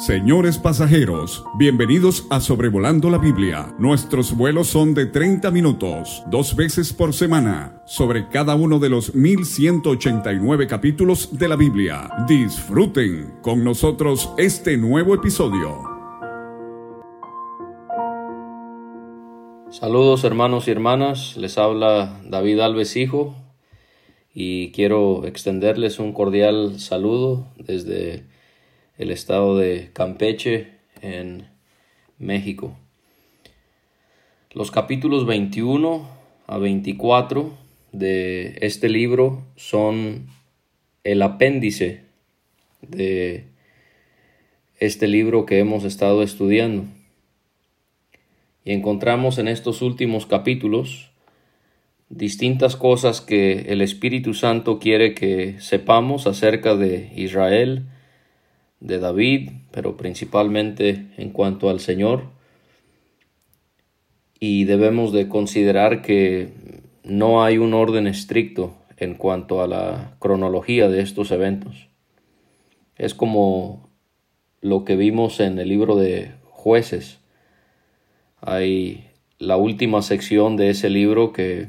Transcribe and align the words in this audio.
Señores 0.00 0.56
pasajeros, 0.56 1.44
bienvenidos 1.58 2.26
a 2.30 2.40
Sobrevolando 2.40 3.10
la 3.10 3.18
Biblia. 3.18 3.74
Nuestros 3.78 4.34
vuelos 4.34 4.68
son 4.68 4.94
de 4.94 5.04
30 5.04 5.50
minutos, 5.50 6.22
dos 6.30 6.56
veces 6.56 6.94
por 6.94 7.12
semana, 7.12 7.82
sobre 7.84 8.26
cada 8.30 8.54
uno 8.54 8.78
de 8.78 8.88
los 8.88 9.14
1189 9.14 10.66
capítulos 10.66 11.38
de 11.38 11.48
la 11.48 11.56
Biblia. 11.56 12.08
Disfruten 12.26 13.34
con 13.42 13.62
nosotros 13.62 14.32
este 14.38 14.78
nuevo 14.78 15.14
episodio. 15.14 15.82
Saludos 19.68 20.24
hermanos 20.24 20.66
y 20.66 20.70
hermanas, 20.70 21.36
les 21.36 21.58
habla 21.58 22.18
David 22.24 22.60
Alves 22.60 22.96
Hijo 22.96 23.34
y 24.32 24.72
quiero 24.72 25.26
extenderles 25.26 25.98
un 25.98 26.14
cordial 26.14 26.80
saludo 26.80 27.48
desde 27.58 28.29
el 29.00 29.10
estado 29.10 29.56
de 29.56 29.88
Campeche 29.94 30.72
en 31.00 31.48
México. 32.18 32.76
Los 34.52 34.70
capítulos 34.70 35.24
21 35.24 36.06
a 36.46 36.58
24 36.58 37.56
de 37.92 38.58
este 38.60 38.90
libro 38.90 39.42
son 39.56 40.26
el 41.02 41.22
apéndice 41.22 42.02
de 42.82 43.44
este 44.80 45.08
libro 45.08 45.46
que 45.46 45.60
hemos 45.60 45.84
estado 45.84 46.22
estudiando. 46.22 46.84
Y 48.66 48.72
encontramos 48.72 49.38
en 49.38 49.48
estos 49.48 49.80
últimos 49.80 50.26
capítulos 50.26 51.10
distintas 52.10 52.76
cosas 52.76 53.22
que 53.22 53.60
el 53.72 53.80
Espíritu 53.80 54.34
Santo 54.34 54.78
quiere 54.78 55.14
que 55.14 55.58
sepamos 55.58 56.26
acerca 56.26 56.76
de 56.76 57.10
Israel, 57.16 57.86
de 58.80 58.98
David, 58.98 59.50
pero 59.70 59.96
principalmente 59.96 61.06
en 61.16 61.30
cuanto 61.30 61.70
al 61.70 61.80
Señor. 61.80 62.24
Y 64.38 64.64
debemos 64.64 65.12
de 65.12 65.28
considerar 65.28 66.02
que 66.02 66.48
no 67.04 67.44
hay 67.44 67.58
un 67.58 67.74
orden 67.74 68.06
estricto 68.06 68.74
en 68.96 69.14
cuanto 69.14 69.62
a 69.62 69.66
la 69.66 70.16
cronología 70.18 70.88
de 70.88 71.00
estos 71.02 71.30
eventos. 71.30 71.88
Es 72.96 73.14
como 73.14 73.88
lo 74.60 74.84
que 74.84 74.96
vimos 74.96 75.40
en 75.40 75.58
el 75.58 75.68
libro 75.68 75.96
de 75.96 76.32
jueces. 76.44 77.18
Hay 78.40 79.06
la 79.38 79.56
última 79.56 80.02
sección 80.02 80.56
de 80.56 80.70
ese 80.70 80.90
libro 80.90 81.32
que 81.32 81.68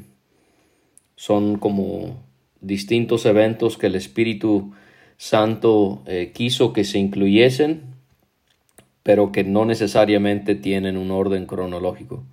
son 1.15 1.57
como 1.57 2.21
distintos 2.59 3.25
eventos 3.25 3.77
que 3.77 3.87
el 3.87 3.95
Espíritu 3.95 4.73
Santo 5.21 6.01
eh, 6.07 6.31
quiso 6.33 6.73
que 6.73 6.83
se 6.83 6.97
incluyesen, 6.97 7.83
pero 9.03 9.31
que 9.31 9.43
no 9.43 9.65
necesariamente 9.65 10.55
tienen 10.55 10.97
un 10.97 11.11
orden 11.11 11.45
cronológico. 11.45 12.23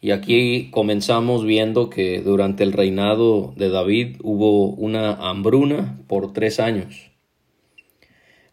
Y 0.00 0.12
aquí 0.12 0.70
comenzamos 0.70 1.44
viendo 1.44 1.90
que 1.90 2.20
durante 2.20 2.62
el 2.62 2.72
reinado 2.72 3.52
de 3.56 3.68
David 3.68 4.18
hubo 4.22 4.68
una 4.68 5.14
hambruna 5.28 5.98
por 6.06 6.32
tres 6.32 6.60
años. 6.60 7.10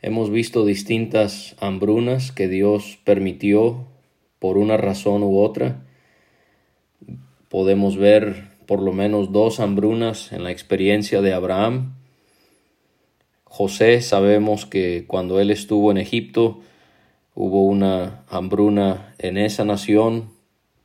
Hemos 0.02 0.32
visto 0.32 0.66
distintas 0.66 1.56
hambrunas 1.60 2.32
que 2.32 2.48
Dios 2.48 2.98
permitió 3.04 3.86
por 4.40 4.58
una 4.58 4.78
razón 4.78 5.22
u 5.22 5.38
otra. 5.38 5.86
Podemos 7.48 7.96
ver 7.96 8.58
por 8.66 8.82
lo 8.82 8.92
menos 8.92 9.32
dos 9.32 9.60
hambrunas 9.60 10.32
en 10.32 10.44
la 10.44 10.50
experiencia 10.50 11.22
de 11.22 11.34
Abraham 11.34 12.01
José 13.54 14.00
sabemos 14.00 14.66
que 14.66 15.04
cuando 15.06 15.42
él 15.42 15.52
estuvo 15.52 15.92
en 15.92 15.98
Egipto 15.98 16.62
hubo 17.36 17.66
una 17.66 18.24
hambruna 18.30 19.14
en 19.18 19.38
esa 19.38 19.66
nación 19.66 20.30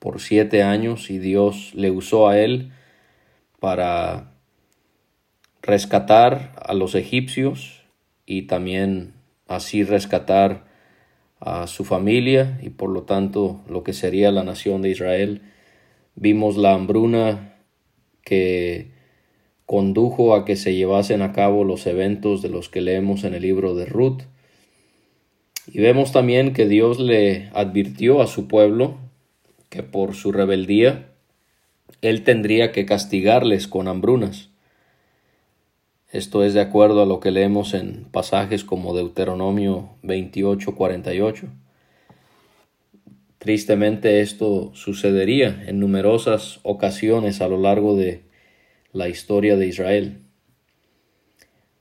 por 0.00 0.20
siete 0.20 0.64
años 0.64 1.08
y 1.08 1.20
Dios 1.20 1.70
le 1.76 1.92
usó 1.92 2.26
a 2.26 2.41
él 2.41 2.72
para 3.60 4.32
rescatar 5.62 6.60
a 6.60 6.74
los 6.74 6.96
egipcios 6.96 7.84
y 8.26 8.48
también 8.48 9.14
así 9.46 9.84
rescatar 9.84 10.64
a 11.38 11.68
su 11.68 11.84
familia 11.84 12.58
y 12.64 12.70
por 12.70 12.91
lo 12.91 13.04
tanto 13.04 13.60
lo 13.68 13.84
que 13.84 13.92
sería 13.92 14.32
la 14.32 14.42
nación 14.42 14.82
de 14.82 14.91
Israel. 14.91 15.42
Vimos 16.16 16.56
la 16.56 16.74
hambruna 16.74 17.60
que 18.24 18.95
condujo 19.66 20.34
a 20.34 20.44
que 20.44 20.56
se 20.56 20.75
llevasen 20.75 21.22
a 21.22 21.32
cabo 21.32 21.65
los 21.65 21.87
eventos 21.87 22.41
de 22.41 22.49
los 22.49 22.69
que 22.69 22.81
leemos 22.81 23.25
en 23.25 23.34
el 23.34 23.43
libro 23.43 23.75
de 23.75 23.84
Ruth. 23.84 24.22
Y 25.66 25.81
vemos 25.81 26.12
también 26.12 26.53
que 26.53 26.66
Dios 26.66 27.00
le 27.00 27.50
advirtió 27.53 28.22
a 28.22 28.28
su 28.28 28.47
pueblo 28.47 28.97
que 29.69 29.82
por 29.82 30.15
su 30.15 30.31
rebeldía 30.31 31.09
él 32.00 32.22
tendría 32.22 32.71
que 32.71 32.87
castigarles 32.87 33.66
con 33.66 33.88
hambrunas. 33.88 34.50
Esto 36.12 36.44
es 36.44 36.54
de 36.54 36.60
acuerdo 36.60 37.03
a 37.03 37.06
lo 37.06 37.19
que 37.19 37.33
leemos 37.33 37.75
en 37.75 38.04
pasajes 38.10 38.65
como 38.65 38.94
Deuteronomio 38.94 39.91
28:48. 40.03 41.48
Tristemente 43.38 44.21
esto 44.21 44.71
sucedería 44.75 45.65
en 45.66 45.81
numerosas 45.81 46.60
ocasiones 46.62 47.41
a 47.41 47.48
lo 47.48 47.59
largo 47.59 47.97
de 47.97 48.25
la 48.96 49.10
historia 49.10 49.56
de 49.56 49.66
Israel. 49.66 50.22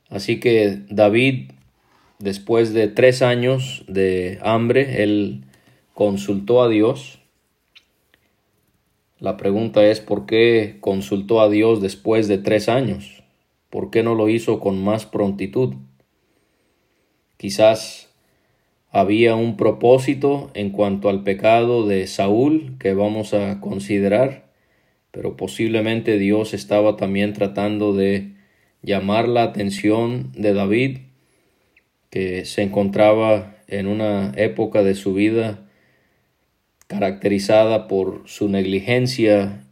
Así 0.09 0.39
que 0.41 0.81
David, 0.89 1.51
después 2.19 2.73
de 2.73 2.89
tres 2.89 3.21
años 3.21 3.85
de 3.87 4.37
hambre, 4.41 5.01
él 5.01 5.45
consultó 5.93 6.61
a 6.61 6.67
Dios. 6.67 7.19
La 9.19 9.37
pregunta 9.37 9.85
es, 9.85 10.01
¿por 10.01 10.25
qué 10.25 10.77
consultó 10.81 11.39
a 11.39 11.49
Dios 11.49 11.81
después 11.81 12.27
de 12.27 12.37
tres 12.37 12.67
años? 12.67 13.23
¿Por 13.69 13.91
qué 13.91 14.03
no 14.03 14.13
lo 14.13 14.27
hizo 14.27 14.59
con 14.59 14.83
más 14.83 15.05
prontitud? 15.05 15.73
Quizás 17.37 18.09
había 18.91 19.35
un 19.35 19.55
propósito 19.55 20.51
en 20.53 20.69
cuanto 20.69 21.07
al 21.07 21.23
pecado 21.23 21.87
de 21.87 22.07
Saúl 22.07 22.75
que 22.77 22.93
vamos 22.93 23.33
a 23.33 23.61
considerar 23.61 24.44
pero 25.15 25.37
posiblemente 25.37 26.17
Dios 26.17 26.53
estaba 26.53 26.97
también 26.97 27.31
tratando 27.31 27.93
de 27.93 28.33
llamar 28.81 29.29
la 29.29 29.43
atención 29.43 30.33
de 30.33 30.53
David, 30.53 30.97
que 32.09 32.43
se 32.43 32.63
encontraba 32.63 33.55
en 33.69 33.87
una 33.87 34.33
época 34.35 34.83
de 34.83 34.93
su 34.93 35.13
vida 35.13 35.69
caracterizada 36.87 37.87
por 37.87 38.23
su 38.25 38.49
negligencia 38.49 39.65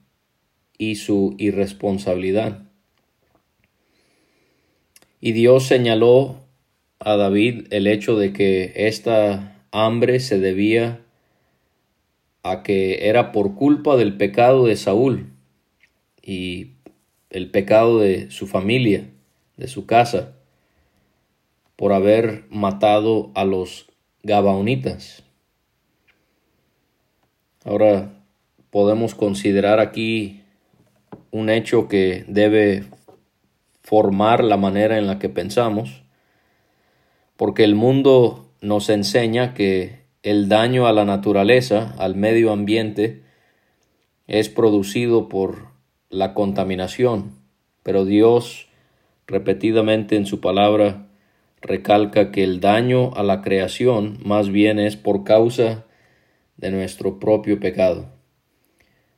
y 0.77 0.95
su 0.95 1.35
irresponsabilidad. 1.37 2.63
Y 5.19 5.33
Dios 5.33 5.67
señaló 5.67 6.37
a 6.99 7.17
David 7.17 7.67
el 7.71 7.87
hecho 7.87 8.17
de 8.17 8.31
que 8.31 8.71
esta 8.75 9.61
hambre 9.71 10.21
se 10.21 10.39
debía 10.39 11.01
a 12.43 12.63
que 12.63 13.09
era 13.09 13.33
por 13.33 13.55
culpa 13.55 13.97
del 13.97 14.15
pecado 14.15 14.67
de 14.67 14.77
Saúl 14.77 15.32
y 16.23 16.71
el 17.29 17.51
pecado 17.51 17.99
de 17.99 18.31
su 18.31 18.47
familia, 18.47 19.09
de 19.57 19.67
su 19.67 19.85
casa, 19.85 20.35
por 21.75 21.91
haber 21.91 22.45
matado 22.49 23.31
a 23.35 23.43
los 23.43 23.87
Gabaonitas. 24.23 25.23
Ahora 27.65 28.13
podemos 28.69 29.15
considerar 29.15 29.79
aquí 29.79 30.43
un 31.31 31.49
hecho 31.49 31.87
que 31.89 32.23
debe 32.27 32.85
formar 33.81 34.43
la 34.43 34.55
manera 34.55 34.97
en 34.97 35.07
la 35.07 35.19
que 35.19 35.27
pensamos, 35.27 36.03
porque 37.35 37.65
el 37.65 37.75
mundo 37.75 38.49
nos 38.61 38.89
enseña 38.89 39.53
que 39.53 40.03
el 40.23 40.47
daño 40.47 40.87
a 40.87 40.93
la 40.93 41.03
naturaleza, 41.03 41.93
al 41.97 42.15
medio 42.15 42.53
ambiente, 42.53 43.23
es 44.27 44.47
producido 44.47 45.27
por 45.27 45.72
la 46.13 46.33
contaminación, 46.33 47.31
pero 47.81 48.05
Dios 48.05 48.67
repetidamente 49.25 50.15
en 50.15 50.25
su 50.25 50.39
palabra 50.39 51.07
recalca 51.61 52.31
que 52.31 52.43
el 52.43 52.59
daño 52.59 53.13
a 53.15 53.23
la 53.23 53.41
creación 53.41 54.19
más 54.23 54.49
bien 54.49 54.79
es 54.79 54.95
por 54.95 55.23
causa 55.23 55.85
de 56.57 56.71
nuestro 56.71 57.19
propio 57.19 57.59
pecado. 57.59 58.09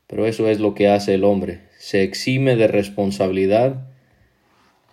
Pero 0.07 0.25
eso 0.25 0.47
es 0.47 0.59
lo 0.59 0.74
que 0.74 0.88
hace 0.88 1.15
el 1.15 1.24
hombre, 1.24 1.62
se 1.77 2.03
exime 2.03 2.56
de 2.56 2.68
responsabilidad, 2.68 3.88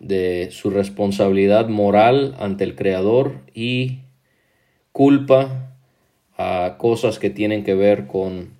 de 0.00 0.48
su 0.50 0.70
responsabilidad 0.70 1.69
moral 1.69 2.34
ante 2.40 2.64
el 2.64 2.75
Creador 2.75 3.43
y 3.55 4.00
culpa 4.90 5.76
a 6.37 6.76
cosas 6.78 7.20
que 7.20 7.31
tienen 7.31 7.62
que 7.62 7.75
ver 7.75 8.08
con 8.08 8.55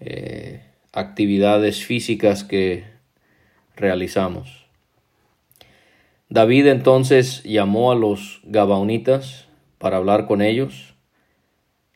eh, 0.00 0.67
actividades 0.98 1.84
físicas 1.84 2.44
que 2.44 2.84
realizamos. 3.76 4.66
David 6.28 6.66
entonces 6.66 7.42
llamó 7.44 7.90
a 7.90 7.94
los 7.94 8.40
Gabaonitas 8.44 9.46
para 9.78 9.96
hablar 9.96 10.26
con 10.26 10.42
ellos. 10.42 10.94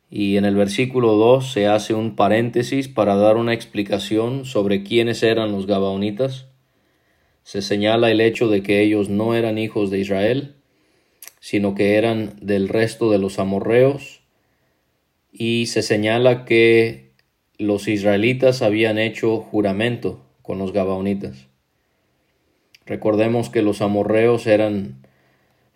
Y 0.08 0.36
en 0.36 0.44
el 0.44 0.54
versículo 0.54 1.16
2 1.16 1.52
se 1.52 1.66
hace 1.66 1.94
un 1.94 2.16
paréntesis 2.16 2.88
para 2.88 3.16
dar 3.16 3.36
una 3.36 3.54
explicación 3.54 4.44
sobre 4.44 4.82
quiénes 4.82 5.22
eran 5.22 5.52
los 5.52 5.66
Gabaonitas. 5.66 6.46
Se 7.42 7.60
señala 7.60 8.10
el 8.10 8.20
hecho 8.20 8.48
de 8.48 8.62
que 8.62 8.82
ellos 8.82 9.08
no 9.08 9.34
eran 9.34 9.58
hijos 9.58 9.90
de 9.90 9.98
Israel, 10.00 10.54
sino 11.40 11.74
que 11.74 11.96
eran 11.96 12.36
del 12.40 12.68
resto 12.68 13.10
de 13.10 13.18
los 13.18 13.38
amorreos, 13.38 14.20
y 15.32 15.66
se 15.66 15.82
señala 15.82 16.44
que 16.44 17.01
los 17.62 17.88
israelitas 17.88 18.62
habían 18.62 18.98
hecho 18.98 19.38
juramento 19.38 20.20
con 20.42 20.58
los 20.58 20.72
Gabaonitas. 20.72 21.48
Recordemos 22.84 23.48
que 23.48 23.62
los 23.62 23.80
amorreos 23.80 24.46
eran 24.46 25.06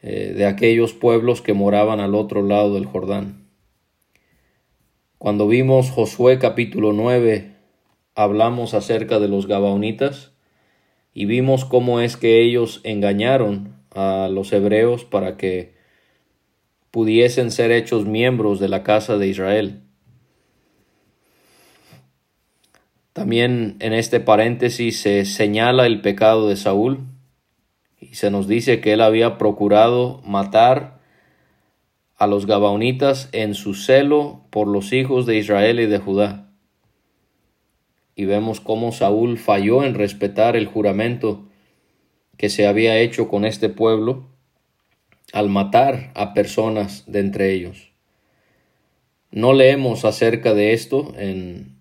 eh, 0.03 0.35
de 0.37 0.47
aquellos 0.47 0.93
pueblos 0.93 1.41
que 1.41 1.55
moraban 1.55 2.01
al 2.01 2.15
otro 2.15 2.43
lado 2.43 2.75
del 2.75 2.87
Jordán. 2.87 3.47
Cuando 5.19 5.49
vimos 5.49 5.91
Josué 5.91 6.39
capítulo 6.39 6.93
9, 6.93 7.55
hablamos 8.15 8.75
acerca 8.75 9.19
de 9.19 9.29
los 9.29 9.47
Gabaonitas 9.47 10.33
y 11.15 11.25
vimos 11.25 11.65
cómo 11.65 12.01
es 12.01 12.17
que 12.17 12.43
ellos 12.43 12.81
engañaron 12.85 13.75
a 13.91 14.29
los 14.31 14.53
hebreos 14.53 15.05
para 15.05 15.37
que 15.37 15.75
pudiesen 16.91 17.51
ser 17.51 17.73
hechos 17.73 18.05
miembros 18.05 18.61
de 18.61 18.69
la 18.69 18.83
casa 18.83 19.17
de 19.17 19.29
Israel. 19.29 19.86
También 23.17 23.77
en 23.79 23.95
este 23.95 24.21
paréntesis 24.21 25.01
se 25.01 25.25
señala 25.25 25.87
el 25.87 26.03
pecado 26.03 26.51
de 26.51 26.57
Saúl 26.57 27.07
y 27.99 28.17
se 28.17 28.31
nos 28.31 28.47
dice 28.47 28.83
que 28.83 28.93
él 28.93 29.01
había 29.01 29.39
procurado 29.39 30.21
matar 30.27 31.01
a 32.19 32.27
los 32.27 32.45
Gabaonitas 32.45 33.31
en 33.33 33.55
su 33.55 33.73
celo 33.73 34.43
por 34.51 34.69
los 34.69 34.93
hijos 34.93 35.25
de 35.25 35.39
Israel 35.39 35.81
y 35.81 35.87
de 35.87 35.97
Judá. 35.97 36.53
Y 38.15 38.27
vemos 38.27 38.61
cómo 38.61 38.93
Saúl 38.93 39.39
falló 39.39 39.83
en 39.83 39.95
respetar 39.95 40.55
el 40.55 40.67
juramento 40.67 41.49
que 42.37 42.51
se 42.51 42.67
había 42.67 42.99
hecho 42.99 43.29
con 43.29 43.47
este 43.47 43.71
pueblo 43.71 44.29
al 45.33 45.49
matar 45.49 46.13
a 46.15 46.35
personas 46.35 47.11
de 47.11 47.21
entre 47.21 47.55
ellos. 47.55 47.93
No 49.31 49.55
leemos 49.55 50.05
acerca 50.05 50.53
de 50.53 50.75
esto 50.75 51.15
en 51.17 51.76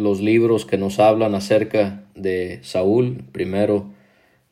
los 0.00 0.20
libros 0.20 0.66
que 0.66 0.78
nos 0.78 0.98
hablan 0.98 1.34
acerca 1.34 2.04
de 2.14 2.60
Saúl, 2.62 3.24
primero 3.32 3.86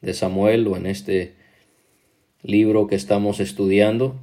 de 0.00 0.14
Samuel 0.14 0.66
o 0.68 0.76
en 0.76 0.86
este 0.86 1.34
libro 2.42 2.86
que 2.86 2.94
estamos 2.94 3.40
estudiando. 3.40 4.16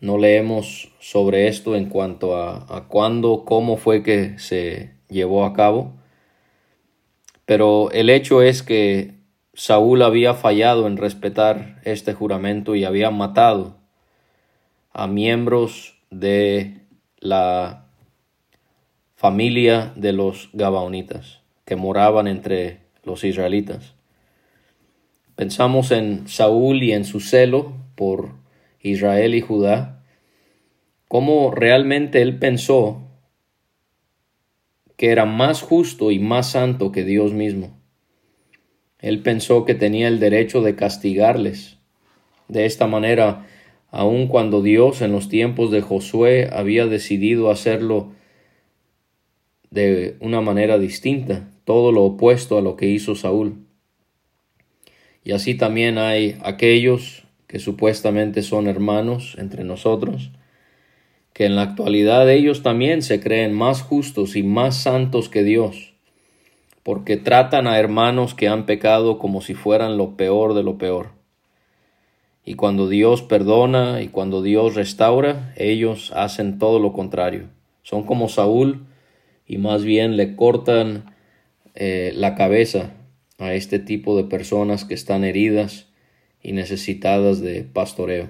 No 0.00 0.18
leemos 0.18 0.92
sobre 1.00 1.48
esto 1.48 1.74
en 1.74 1.88
cuanto 1.88 2.36
a, 2.36 2.86
cuándo, 2.88 3.44
cómo 3.44 3.76
fue 3.76 4.02
que 4.02 4.38
se 4.38 4.90
llevó 5.08 5.44
a 5.44 5.54
cabo. 5.54 5.94
Pero 7.46 7.90
el 7.92 8.10
hecho 8.10 8.42
es 8.42 8.62
que 8.62 9.14
Saúl 9.54 10.02
había 10.02 10.34
fallado 10.34 10.86
en 10.86 10.98
respetar 10.98 11.80
este 11.84 12.12
juramento 12.12 12.74
y 12.74 12.84
había 12.84 13.10
matado 13.10 13.76
a 14.92 15.06
miembros 15.06 15.98
de 16.10 16.82
la 17.18 17.85
familia 19.16 19.92
de 19.96 20.12
los 20.12 20.50
Gabaonitas 20.52 21.40
que 21.64 21.74
moraban 21.74 22.26
entre 22.28 22.80
los 23.02 23.24
israelitas. 23.24 23.94
Pensamos 25.34 25.90
en 25.90 26.28
Saúl 26.28 26.82
y 26.82 26.92
en 26.92 27.06
su 27.06 27.20
celo 27.20 27.72
por 27.94 28.34
Israel 28.80 29.34
y 29.34 29.40
Judá, 29.40 30.04
cómo 31.08 31.50
realmente 31.50 32.20
él 32.20 32.38
pensó 32.38 33.02
que 34.96 35.08
era 35.08 35.24
más 35.24 35.62
justo 35.62 36.10
y 36.10 36.18
más 36.18 36.50
santo 36.50 36.92
que 36.92 37.04
Dios 37.04 37.32
mismo. 37.32 37.74
Él 38.98 39.22
pensó 39.22 39.64
que 39.64 39.74
tenía 39.74 40.08
el 40.08 40.20
derecho 40.20 40.60
de 40.60 40.74
castigarles. 40.74 41.78
De 42.48 42.66
esta 42.66 42.86
manera, 42.86 43.46
aun 43.90 44.26
cuando 44.26 44.62
Dios 44.62 45.00
en 45.00 45.12
los 45.12 45.28
tiempos 45.28 45.70
de 45.70 45.80
Josué 45.80 46.50
había 46.52 46.86
decidido 46.86 47.50
hacerlo 47.50 48.12
de 49.70 50.16
una 50.20 50.40
manera 50.40 50.78
distinta, 50.78 51.48
todo 51.64 51.92
lo 51.92 52.04
opuesto 52.04 52.58
a 52.58 52.62
lo 52.62 52.76
que 52.76 52.86
hizo 52.86 53.14
Saúl. 53.14 53.66
Y 55.24 55.32
así 55.32 55.54
también 55.54 55.98
hay 55.98 56.38
aquellos 56.42 57.24
que 57.46 57.58
supuestamente 57.58 58.42
son 58.42 58.68
hermanos 58.68 59.36
entre 59.38 59.64
nosotros, 59.64 60.30
que 61.32 61.44
en 61.46 61.56
la 61.56 61.62
actualidad 61.62 62.30
ellos 62.30 62.62
también 62.62 63.02
se 63.02 63.20
creen 63.20 63.52
más 63.52 63.82
justos 63.82 64.36
y 64.36 64.42
más 64.42 64.76
santos 64.76 65.28
que 65.28 65.42
Dios, 65.42 65.94
porque 66.82 67.16
tratan 67.16 67.66
a 67.66 67.78
hermanos 67.78 68.34
que 68.34 68.48
han 68.48 68.66
pecado 68.66 69.18
como 69.18 69.42
si 69.42 69.54
fueran 69.54 69.98
lo 69.98 70.16
peor 70.16 70.54
de 70.54 70.62
lo 70.62 70.78
peor. 70.78 71.10
Y 72.44 72.54
cuando 72.54 72.88
Dios 72.88 73.22
perdona 73.22 74.02
y 74.02 74.08
cuando 74.08 74.40
Dios 74.40 74.76
restaura, 74.76 75.52
ellos 75.56 76.12
hacen 76.14 76.60
todo 76.60 76.78
lo 76.78 76.92
contrario. 76.92 77.48
Son 77.82 78.04
como 78.04 78.28
Saúl, 78.28 78.85
y 79.46 79.58
más 79.58 79.84
bien 79.84 80.16
le 80.16 80.36
cortan 80.36 81.14
eh, 81.74 82.12
la 82.14 82.34
cabeza 82.34 82.94
a 83.38 83.54
este 83.54 83.78
tipo 83.78 84.16
de 84.16 84.24
personas 84.24 84.84
que 84.84 84.94
están 84.94 85.24
heridas 85.24 85.88
y 86.42 86.52
necesitadas 86.52 87.40
de 87.40 87.64
pastoreo. 87.64 88.28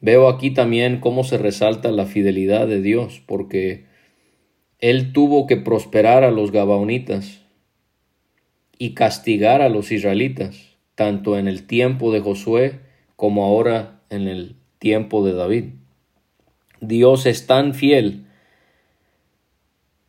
Veo 0.00 0.28
aquí 0.28 0.50
también 0.50 1.00
cómo 1.00 1.24
se 1.24 1.38
resalta 1.38 1.90
la 1.90 2.06
fidelidad 2.06 2.68
de 2.68 2.82
Dios, 2.82 3.22
porque 3.26 3.84
Él 4.78 5.12
tuvo 5.12 5.46
que 5.46 5.56
prosperar 5.56 6.24
a 6.24 6.30
los 6.30 6.52
Gabaonitas 6.52 7.40
y 8.78 8.94
castigar 8.94 9.62
a 9.62 9.68
los 9.68 9.90
israelitas, 9.92 10.76
tanto 10.94 11.38
en 11.38 11.48
el 11.48 11.66
tiempo 11.66 12.12
de 12.12 12.20
Josué 12.20 12.80
como 13.16 13.44
ahora 13.44 14.02
en 14.10 14.28
el 14.28 14.56
tiempo 14.78 15.24
de 15.24 15.32
David. 15.32 15.64
Dios 16.80 17.24
es 17.26 17.46
tan 17.46 17.72
fiel 17.72 18.23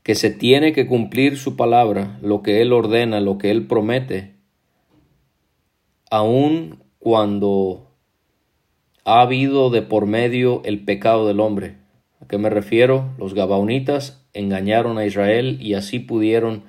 que 0.06 0.14
se 0.14 0.30
tiene 0.30 0.72
que 0.72 0.86
cumplir 0.86 1.36
su 1.36 1.56
palabra, 1.56 2.20
lo 2.22 2.44
que 2.44 2.62
Él 2.62 2.74
ordena, 2.74 3.22
lo 3.22 3.40
que 3.40 3.50
Él 3.50 3.66
promete, 3.66 4.36
aun 6.12 6.84
cuando 7.00 7.90
ha 9.04 9.22
habido 9.22 9.72
de 9.72 9.82
por 9.82 10.06
medio 10.06 10.62
el 10.64 10.86
pecado 10.86 11.26
del 11.28 11.40
hombre. 11.40 11.78
¿A 12.22 12.28
qué 12.28 12.38
me 12.38 12.52
refiero? 12.52 13.16
Los 13.18 13.34
Gabaonitas 13.34 14.24
engañaron 14.34 15.00
a 15.00 15.08
Israel 15.08 15.58
y 15.60 15.74
así 15.74 15.98
pudieron 15.98 16.66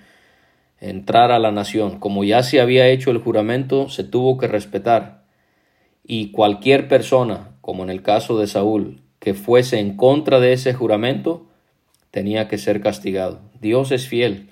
entrar 0.81 1.31
a 1.31 1.39
la 1.39 1.53
nación. 1.53 1.99
Como 1.99 2.25
ya 2.25 2.43
se 2.43 2.63
había 2.63 2.89
hecho 2.89 3.11
el 3.11 3.19
juramento, 3.19 3.91
se 3.91 4.03
tuvo 4.03 4.39
que 4.39 4.49
respetar. 4.49 5.27
Y 6.03 6.31
cualquier 6.31 6.89
persona, 6.89 7.59
como 7.61 7.83
en 7.83 7.91
el 7.91 8.01
caso 8.01 8.39
de 8.39 8.47
Saúl, 8.47 9.03
que 9.19 9.35
fuese 9.35 9.79
en 9.79 9.99
contra 9.99 10.41
de 10.41 10.55
ese 10.55 10.73
juramento, 10.73 11.46
tenía 12.17 12.49
que 12.49 12.57
ser 12.57 12.81
castigado. 12.81 13.43
Dios 13.61 13.93
es 13.93 14.09
fiel 14.09 14.49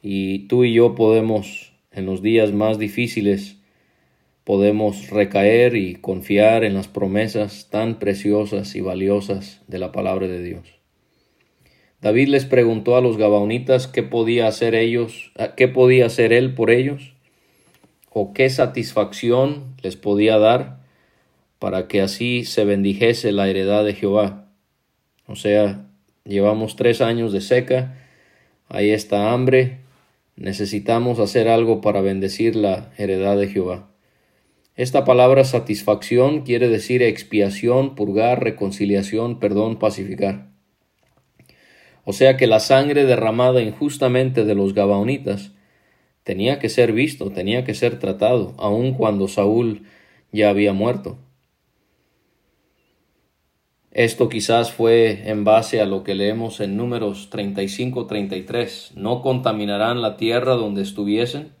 y 0.00 0.46
tú 0.46 0.62
y 0.62 0.72
yo 0.72 0.94
podemos 0.94 1.72
en 1.90 2.06
los 2.06 2.22
días 2.22 2.52
más 2.52 2.78
difíciles 2.78 3.56
podemos 4.44 5.10
recaer 5.10 5.74
y 5.74 5.96
confiar 5.96 6.62
en 6.62 6.74
las 6.74 6.86
promesas 6.86 7.68
tan 7.68 7.98
preciosas 7.98 8.76
y 8.76 8.80
valiosas 8.80 9.60
de 9.66 9.80
la 9.80 9.90
palabra 9.90 10.28
de 10.28 10.40
Dios. 10.40 10.68
David 12.00 12.28
les 12.28 12.44
preguntó 12.44 12.96
a 12.96 13.00
los 13.00 13.16
gabaonitas 13.16 13.88
qué 13.88 14.04
podía 14.04 14.46
hacer 14.46 14.76
ellos, 14.76 15.32
qué 15.56 15.66
podía 15.66 16.06
hacer 16.06 16.32
él 16.32 16.54
por 16.54 16.70
ellos 16.70 17.14
o 18.10 18.32
qué 18.32 18.50
satisfacción 18.50 19.74
les 19.82 19.96
podía 19.96 20.38
dar 20.38 20.78
para 21.58 21.88
que 21.88 22.02
así 22.02 22.44
se 22.44 22.64
bendijese 22.64 23.32
la 23.32 23.48
heredad 23.48 23.84
de 23.84 23.94
Jehová. 23.94 24.48
O 25.26 25.34
sea, 25.34 25.86
Llevamos 26.26 26.74
tres 26.74 27.00
años 27.00 27.32
de 27.32 27.40
seca, 27.40 27.94
hay 28.68 28.90
esta 28.90 29.32
hambre, 29.32 29.78
necesitamos 30.34 31.20
hacer 31.20 31.48
algo 31.48 31.80
para 31.80 32.00
bendecir 32.00 32.56
la 32.56 32.90
heredad 32.98 33.36
de 33.38 33.48
Jehová. 33.48 33.88
Esta 34.74 35.04
palabra 35.04 35.44
satisfacción 35.44 36.42
quiere 36.42 36.68
decir 36.68 37.02
expiación, 37.02 37.94
purgar, 37.94 38.42
reconciliación, 38.42 39.38
perdón, 39.38 39.78
pacificar. 39.78 40.48
O 42.04 42.12
sea 42.12 42.36
que 42.36 42.46
la 42.46 42.60
sangre 42.60 43.04
derramada 43.04 43.62
injustamente 43.62 44.44
de 44.44 44.54
los 44.54 44.74
Gabaonitas 44.74 45.52
tenía 46.24 46.58
que 46.58 46.68
ser 46.68 46.92
visto, 46.92 47.30
tenía 47.30 47.64
que 47.64 47.74
ser 47.74 47.98
tratado, 47.98 48.54
aun 48.58 48.94
cuando 48.94 49.28
Saúl 49.28 49.84
ya 50.32 50.50
había 50.50 50.72
muerto. 50.72 51.18
Esto 53.96 54.28
quizás 54.28 54.72
fue 54.72 55.22
en 55.30 55.44
base 55.44 55.80
a 55.80 55.86
lo 55.86 56.04
que 56.04 56.14
leemos 56.14 56.60
en 56.60 56.76
números 56.76 57.30
35-33. 57.30 58.92
No 58.94 59.22
contaminarán 59.22 60.02
la 60.02 60.18
tierra 60.18 60.52
donde 60.52 60.82
estuviesen, 60.82 61.54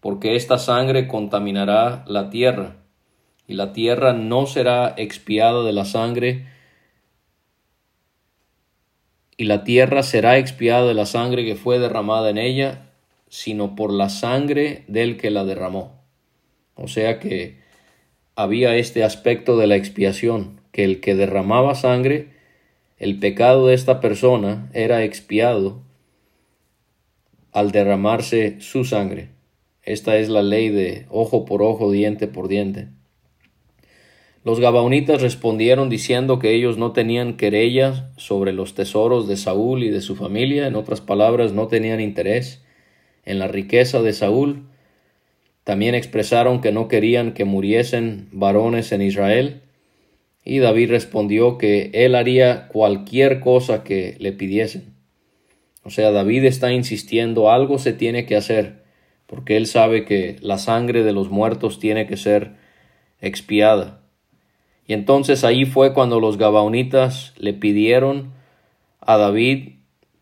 porque 0.00 0.34
esta 0.34 0.56
sangre 0.56 1.06
contaminará 1.06 2.06
la 2.08 2.30
tierra. 2.30 2.76
y 3.46 3.52
la 3.52 3.74
tierra 3.74 4.14
no 4.14 4.46
será 4.46 4.94
expiada 4.96 5.62
de 5.62 5.74
la 5.74 5.84
sangre, 5.84 6.46
y 9.36 9.44
la 9.44 9.62
tierra 9.62 10.02
será 10.02 10.38
expiada 10.38 10.86
de 10.86 10.94
la 10.94 11.04
sangre 11.04 11.44
que 11.44 11.54
fue 11.54 11.78
derramada 11.78 12.30
en 12.30 12.38
ella, 12.38 12.88
sino 13.28 13.76
por 13.76 13.92
la 13.92 14.08
sangre 14.08 14.84
del 14.88 15.18
que 15.18 15.30
la 15.30 15.44
derramó. 15.44 16.00
O 16.76 16.88
sea 16.88 17.20
que 17.20 17.60
había 18.36 18.74
este 18.76 19.04
aspecto 19.04 19.58
de 19.58 19.66
la 19.66 19.76
expiación, 19.76 20.55
que 20.76 20.84
el 20.84 21.00
que 21.00 21.14
derramaba 21.14 21.74
sangre, 21.74 22.26
el 22.98 23.18
pecado 23.18 23.66
de 23.66 23.74
esta 23.74 23.98
persona 23.98 24.68
era 24.74 25.04
expiado 25.04 25.80
al 27.50 27.70
derramarse 27.70 28.60
su 28.60 28.84
sangre. 28.84 29.30
Esta 29.82 30.18
es 30.18 30.28
la 30.28 30.42
ley 30.42 30.68
de 30.68 31.06
ojo 31.08 31.46
por 31.46 31.62
ojo, 31.62 31.90
diente 31.90 32.26
por 32.26 32.48
diente. 32.48 32.88
Los 34.44 34.60
gabaonitas 34.60 35.22
respondieron 35.22 35.88
diciendo 35.88 36.38
que 36.38 36.54
ellos 36.54 36.76
no 36.76 36.92
tenían 36.92 37.38
querella 37.38 38.10
sobre 38.18 38.52
los 38.52 38.74
tesoros 38.74 39.26
de 39.26 39.38
Saúl 39.38 39.82
y 39.82 39.88
de 39.88 40.02
su 40.02 40.14
familia, 40.14 40.66
en 40.66 40.76
otras 40.76 41.00
palabras, 41.00 41.54
no 41.54 41.68
tenían 41.68 42.02
interés 42.02 42.62
en 43.24 43.38
la 43.38 43.48
riqueza 43.48 44.02
de 44.02 44.12
Saúl. 44.12 44.66
También 45.64 45.94
expresaron 45.94 46.60
que 46.60 46.70
no 46.70 46.86
querían 46.86 47.32
que 47.32 47.46
muriesen 47.46 48.28
varones 48.30 48.92
en 48.92 49.00
Israel. 49.00 49.62
Y 50.48 50.60
David 50.60 50.90
respondió 50.90 51.58
que 51.58 51.90
él 51.92 52.14
haría 52.14 52.68
cualquier 52.68 53.40
cosa 53.40 53.82
que 53.82 54.16
le 54.20 54.30
pidiesen. 54.30 54.94
O 55.82 55.90
sea, 55.90 56.12
David 56.12 56.44
está 56.44 56.72
insistiendo, 56.72 57.50
algo 57.50 57.78
se 57.78 57.92
tiene 57.92 58.26
que 58.26 58.36
hacer, 58.36 58.84
porque 59.26 59.56
él 59.56 59.66
sabe 59.66 60.04
que 60.04 60.36
la 60.40 60.58
sangre 60.58 61.02
de 61.02 61.12
los 61.12 61.30
muertos 61.30 61.80
tiene 61.80 62.06
que 62.06 62.16
ser 62.16 62.52
expiada. 63.20 64.02
Y 64.86 64.92
entonces 64.92 65.42
ahí 65.42 65.64
fue 65.64 65.92
cuando 65.92 66.20
los 66.20 66.38
gabaonitas 66.38 67.34
le 67.38 67.52
pidieron 67.52 68.32
a 69.00 69.16
David 69.16 69.70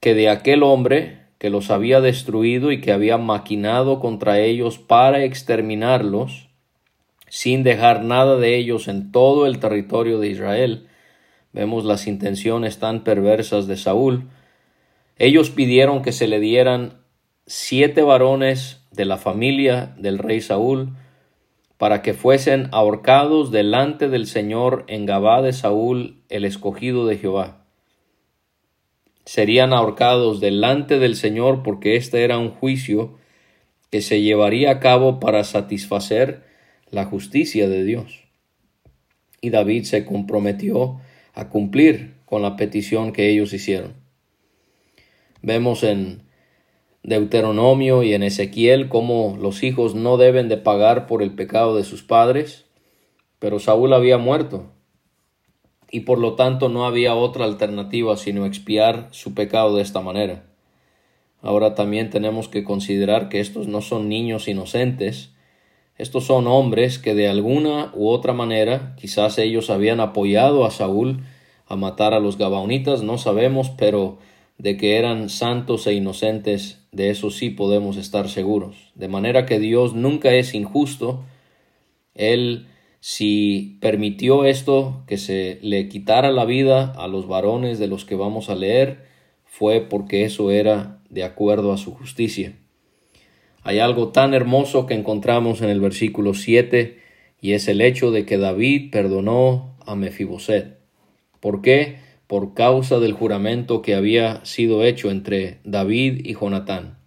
que 0.00 0.14
de 0.14 0.31
aquel 0.31 0.62
hombre 0.62 1.19
que 1.37 1.50
los 1.50 1.71
había 1.71 2.00
destruido 2.00 2.73
y 2.73 2.81
que 2.81 2.93
había 2.93 3.19
maquinado 3.19 4.00
contra 4.00 4.40
ellos 4.40 4.78
para 4.78 5.23
exterminarlos, 5.23 6.49
sin 7.35 7.64
dejar 7.64 8.05
nada 8.05 8.37
de 8.37 8.55
ellos 8.55 8.87
en 8.87 9.11
todo 9.11 9.47
el 9.47 9.59
territorio 9.59 10.21
de 10.21 10.29
Israel, 10.29 10.87
vemos 11.53 11.85
las 11.85 12.07
intenciones 12.07 12.79
tan 12.79 13.03
perversas 13.03 13.67
de 13.67 13.76
Saúl, 13.76 14.29
ellos 15.19 15.50
pidieron 15.50 16.03
que 16.03 16.12
se 16.12 16.29
le 16.29 16.38
dieran 16.38 17.00
siete 17.45 18.03
varones 18.03 18.87
de 18.93 19.05
la 19.05 19.17
familia 19.17 19.97
del 19.99 20.19
rey 20.19 20.41
Saúl, 20.41 20.91
para 21.76 22.03
que 22.03 22.14
fuesen 22.14 22.69
ahorcados 22.71 23.50
delante 23.50 24.09
del 24.09 24.29
Señor 24.29 24.85
en 24.87 25.05
Gabá 25.05 25.43
de 25.43 25.53
Saúl, 25.53 26.23
el 26.29 26.45
escogido 26.45 27.05
de 27.05 27.19
Jehová. 27.19 27.64
Serían 29.25 29.73
ahorcados 29.73 30.38
delante 30.38 31.00
del 31.00 31.17
Señor 31.17 31.64
porque 31.64 31.97
este 31.97 32.23
era 32.23 32.38
un 32.38 32.50
juicio 32.50 33.19
que 33.91 34.03
se 34.03 34.23
llevaría 34.23 34.71
a 34.71 34.79
cabo 34.79 35.19
para 35.19 35.43
satisfacer 35.43 36.54
la 36.91 37.05
justicia 37.05 37.69
de 37.69 37.85
Dios. 37.85 38.25
Y 39.41 39.50
David 39.50 39.85
se 39.85 40.05
comprometió 40.05 41.00
a 41.35 41.49
cumplir 41.49 42.14
con 42.25 42.43
la 42.43 42.57
petición 42.57 43.12
que 43.12 43.29
ellos 43.31 43.53
hicieron. 43.53 43.95
Vemos 45.43 45.83
en 45.83 46.23
Deuteronomio 47.03 48.03
y 48.03 48.14
en 48.14 48.23
Ezequiel 48.23 48.88
cómo 48.88 49.37
los 49.38 49.62
hijos 49.62 49.95
no 49.95 50.17
deben 50.17 50.49
de 50.49 50.57
pagar 50.57 51.07
por 51.07 51.23
el 51.23 51.35
pecado 51.35 51.76
de 51.76 51.85
sus 51.85 52.03
padres, 52.03 52.64
pero 53.38 53.59
Saúl 53.59 53.93
había 53.93 54.17
muerto 54.17 54.71
y 55.91 56.00
por 56.00 56.19
lo 56.19 56.35
tanto 56.35 56.69
no 56.69 56.87
había 56.87 57.14
otra 57.14 57.45
alternativa 57.45 58.17
sino 58.17 58.47
expiar 58.47 59.09
su 59.12 59.35
pecado 59.35 59.76
de 59.76 59.83
esta 59.83 60.00
manera. 60.00 60.45
Ahora 61.41 61.75
también 61.75 62.09
tenemos 62.09 62.49
que 62.49 62.64
considerar 62.64 63.29
que 63.29 63.38
estos 63.38 63.69
no 63.69 63.83
son 63.83 64.09
niños 64.09 64.49
inocentes, 64.49 65.34
estos 65.97 66.25
son 66.25 66.47
hombres 66.47 66.99
que 66.99 67.15
de 67.15 67.29
alguna 67.29 67.93
u 67.95 68.09
otra 68.09 68.33
manera 68.33 68.97
quizás 68.97 69.39
ellos 69.39 69.71
habían 69.71 70.01
apoyado 70.01 70.65
a 70.65 70.71
Saúl 70.71 71.23
a 71.67 71.77
matar 71.77 72.15
a 72.15 72.21
los 72.21 72.37
Gabaonitas, 72.37 73.03
no 73.03 73.17
sabemos, 73.17 73.71
pero 73.71 74.19
de 74.59 74.77
que 74.77 74.97
eran 74.97 75.29
santos 75.29 75.87
e 75.87 75.95
inocentes, 75.95 76.85
de 76.93 77.11
eso 77.11 77.31
sí 77.31 77.51
podemos 77.51 77.97
estar 77.97 78.29
seguros. 78.29 78.93
De 78.95 79.09
manera 79.09 79.47
que 79.47 79.59
Dios 79.59 79.95
nunca 79.95 80.33
es 80.35 80.55
injusto. 80.55 81.25
Él, 82.15 82.69
si 83.01 83.79
permitió 83.81 84.45
esto, 84.45 85.03
que 85.07 85.17
se 85.17 85.59
le 85.63 85.89
quitara 85.89 86.31
la 86.31 86.45
vida 86.45 86.93
a 86.97 87.09
los 87.09 87.27
varones 87.27 87.79
de 87.79 87.89
los 87.89 88.05
que 88.05 88.15
vamos 88.15 88.51
a 88.51 88.55
leer, 88.55 89.05
fue 89.45 89.81
porque 89.81 90.25
eso 90.25 90.51
era 90.51 91.01
de 91.09 91.25
acuerdo 91.25 91.73
a 91.73 91.79
su 91.79 91.93
justicia. 91.95 92.55
Hay 93.64 93.80
algo 93.80 94.09
tan 94.09 94.35
hermoso 94.35 94.87
que 94.87 94.94
encontramos 94.94 95.61
en 95.61 95.71
el 95.71 95.80
versículo 95.80 96.35
7 96.35 96.99
y 97.40 97.52
es 97.52 97.66
el 97.66 97.80
hecho 97.80 98.12
de 98.12 98.25
que 98.25 98.38
David 98.38 98.90
perdonó 98.92 99.76
a 99.85 99.97
Mefiboset. 99.97 100.78
¿Por 101.40 101.61
qué? 101.61 102.04
por 102.26 102.54
causa 102.54 102.99
del 102.99 103.12
juramento 103.12 103.83
que 103.83 103.94
había 103.94 104.44
sido 104.44 104.83
hecho 104.85 105.11
entre 105.11 105.61
David 105.64 106.23
y 106.25 106.35
Jonatán. 106.35 106.99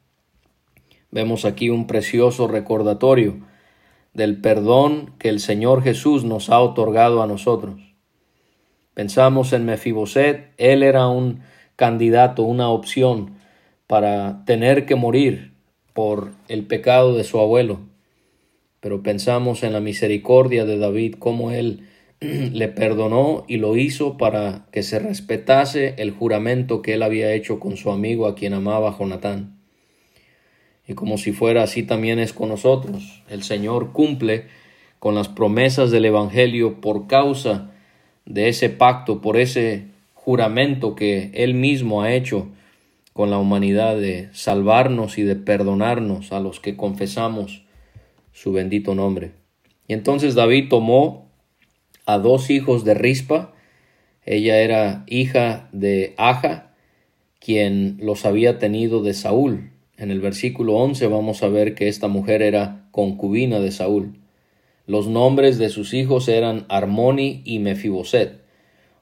Vemos 1.11 1.45
aquí 1.45 1.69
un 1.69 1.87
precioso 1.87 2.47
recordatorio 2.47 3.39
del 4.13 4.39
perdón 4.39 5.13
que 5.19 5.29
el 5.29 5.39
Señor 5.39 5.83
Jesús 5.83 6.23
nos 6.23 6.49
ha 6.49 6.59
otorgado 6.59 7.21
a 7.21 7.27
nosotros. 7.27 7.95
Pensamos 8.93 9.53
en 9.53 9.65
Mefiboset, 9.65 10.53
él 10.57 10.83
era 10.83 11.07
un 11.07 11.41
candidato, 11.75 12.43
una 12.43 12.69
opción 12.69 13.35
para 13.85 14.43
tener 14.45 14.85
que 14.85 14.95
morir 14.95 15.53
por 15.97 16.29
el 16.47 16.63
pecado 16.67 17.15
de 17.15 17.23
su 17.23 17.39
abuelo. 17.39 17.79
Pero 18.81 19.01
pensamos 19.01 19.63
en 19.63 19.73
la 19.73 19.79
misericordia 19.79 20.63
de 20.63 20.77
David, 20.77 21.15
como 21.17 21.49
él 21.49 21.87
le 22.19 22.67
perdonó 22.67 23.45
y 23.47 23.57
lo 23.57 23.75
hizo 23.75 24.15
para 24.15 24.67
que 24.71 24.83
se 24.83 24.99
respetase 24.99 25.95
el 25.97 26.11
juramento 26.11 26.83
que 26.83 26.93
él 26.93 27.01
había 27.01 27.33
hecho 27.33 27.59
con 27.59 27.77
su 27.77 27.89
amigo 27.89 28.27
a 28.27 28.35
quien 28.35 28.53
amaba 28.53 28.95
Jonatán. 28.95 29.57
Y 30.87 30.93
como 30.93 31.17
si 31.17 31.31
fuera 31.31 31.63
así 31.63 31.81
también 31.81 32.19
es 32.19 32.31
con 32.31 32.49
nosotros. 32.49 33.23
El 33.27 33.41
Señor 33.41 33.91
cumple 33.91 34.45
con 34.99 35.15
las 35.15 35.29
promesas 35.29 35.89
del 35.89 36.05
Evangelio 36.05 36.79
por 36.79 37.07
causa 37.07 37.71
de 38.27 38.49
ese 38.49 38.69
pacto, 38.69 39.19
por 39.19 39.35
ese 39.35 39.85
juramento 40.13 40.93
que 40.93 41.31
Él 41.33 41.55
mismo 41.55 42.03
ha 42.03 42.13
hecho 42.13 42.49
con 43.17 43.31
la 43.31 43.39
humanidad 43.39 43.97
de 43.97 44.29
salvarnos 44.33 45.17
y 45.17 45.23
de 45.23 45.35
perdonarnos 45.35 46.31
a 46.31 46.39
los 46.39 46.59
que 46.59 46.77
confesamos 46.77 47.63
su 48.31 48.53
bendito 48.53 48.93
nombre. 48.93 49.31
Y 49.87 49.93
entonces 49.93 50.35
David 50.35 50.69
tomó 50.69 51.27
a 52.05 52.19
dos 52.19 52.51
hijos 52.51 52.85
de 52.85 52.93
Rispa. 52.93 53.55
Ella 54.23 54.59
era 54.59 55.03
hija 55.07 55.67
de 55.71 56.13
Aja, 56.17 56.75
quien 57.39 57.97
los 57.99 58.23
había 58.23 58.59
tenido 58.59 59.01
de 59.01 59.15
Saúl. 59.15 59.71
En 59.97 60.11
el 60.11 60.21
versículo 60.21 60.75
11 60.75 61.07
vamos 61.07 61.41
a 61.41 61.47
ver 61.47 61.73
que 61.73 61.87
esta 61.87 62.07
mujer 62.07 62.43
era 62.43 62.87
concubina 62.91 63.59
de 63.59 63.71
Saúl. 63.71 64.13
Los 64.85 65.07
nombres 65.07 65.57
de 65.57 65.69
sus 65.69 65.95
hijos 65.95 66.27
eran 66.27 66.67
Armoni 66.69 67.41
y 67.45 67.57
Mefiboset. 67.57 68.41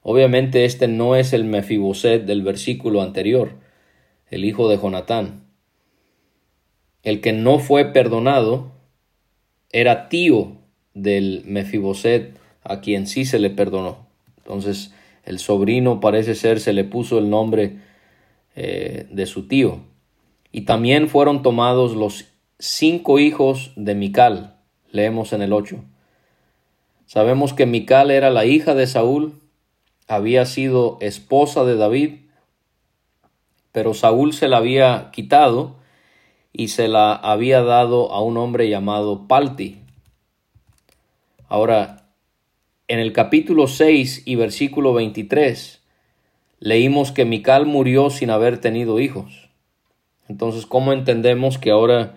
Obviamente 0.02 0.64
este 0.64 0.88
no 0.88 1.16
es 1.16 1.34
el 1.34 1.44
Mefiboset 1.44 2.24
del 2.24 2.40
versículo 2.40 3.02
anterior, 3.02 3.65
el 4.30 4.44
hijo 4.44 4.68
de 4.68 4.78
Jonatán. 4.78 5.44
El 7.02 7.20
que 7.20 7.32
no 7.32 7.58
fue 7.58 7.86
perdonado 7.86 8.72
era 9.70 10.08
tío 10.08 10.52
del 10.94 11.42
Mefiboset 11.44 12.36
a 12.64 12.80
quien 12.80 13.06
sí 13.06 13.24
se 13.24 13.38
le 13.38 13.50
perdonó. 13.50 14.06
Entonces 14.38 14.92
el 15.24 15.38
sobrino 15.38 16.00
parece 16.00 16.34
ser 16.34 16.60
se 16.60 16.72
le 16.72 16.84
puso 16.84 17.18
el 17.18 17.30
nombre 17.30 17.78
eh, 18.54 19.06
de 19.10 19.26
su 19.26 19.46
tío. 19.48 19.80
Y 20.52 20.62
también 20.62 21.08
fueron 21.08 21.42
tomados 21.42 21.94
los 21.94 22.26
cinco 22.58 23.18
hijos 23.18 23.72
de 23.76 23.94
Mical, 23.94 24.56
leemos 24.90 25.32
en 25.32 25.42
el 25.42 25.52
8. 25.52 25.84
Sabemos 27.06 27.52
que 27.52 27.66
Mical 27.66 28.10
era 28.10 28.30
la 28.30 28.46
hija 28.46 28.74
de 28.74 28.86
Saúl, 28.86 29.34
había 30.08 30.46
sido 30.46 30.96
esposa 31.00 31.64
de 31.64 31.76
David, 31.76 32.14
pero 33.76 33.92
Saúl 33.92 34.32
se 34.32 34.48
la 34.48 34.56
había 34.56 35.10
quitado 35.12 35.76
y 36.50 36.68
se 36.68 36.88
la 36.88 37.12
había 37.12 37.62
dado 37.62 38.10
a 38.10 38.22
un 38.22 38.38
hombre 38.38 38.70
llamado 38.70 39.28
Palti. 39.28 39.80
Ahora, 41.46 42.08
en 42.88 43.00
el 43.00 43.12
capítulo 43.12 43.66
6 43.66 44.22
y 44.24 44.34
versículo 44.36 44.94
23 44.94 45.82
leímos 46.58 47.12
que 47.12 47.26
Mical 47.26 47.66
murió 47.66 48.08
sin 48.08 48.30
haber 48.30 48.62
tenido 48.62 48.98
hijos. 48.98 49.50
Entonces, 50.26 50.64
¿cómo 50.64 50.94
entendemos 50.94 51.58
que 51.58 51.70
ahora 51.70 52.14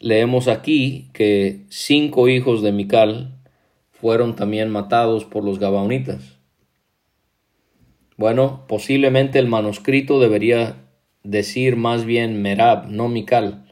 leemos 0.00 0.48
aquí 0.48 1.08
que 1.14 1.62
cinco 1.70 2.28
hijos 2.28 2.60
de 2.60 2.72
Mical 2.72 3.32
fueron 3.90 4.36
también 4.36 4.68
matados 4.68 5.24
por 5.24 5.44
los 5.44 5.58
Gabaonitas. 5.58 6.35
Bueno, 8.16 8.64
posiblemente 8.66 9.38
el 9.38 9.46
manuscrito 9.46 10.18
debería 10.20 10.76
decir 11.22 11.76
más 11.76 12.06
bien 12.06 12.40
Merab, 12.40 12.88
no 12.88 13.08
Mical, 13.08 13.70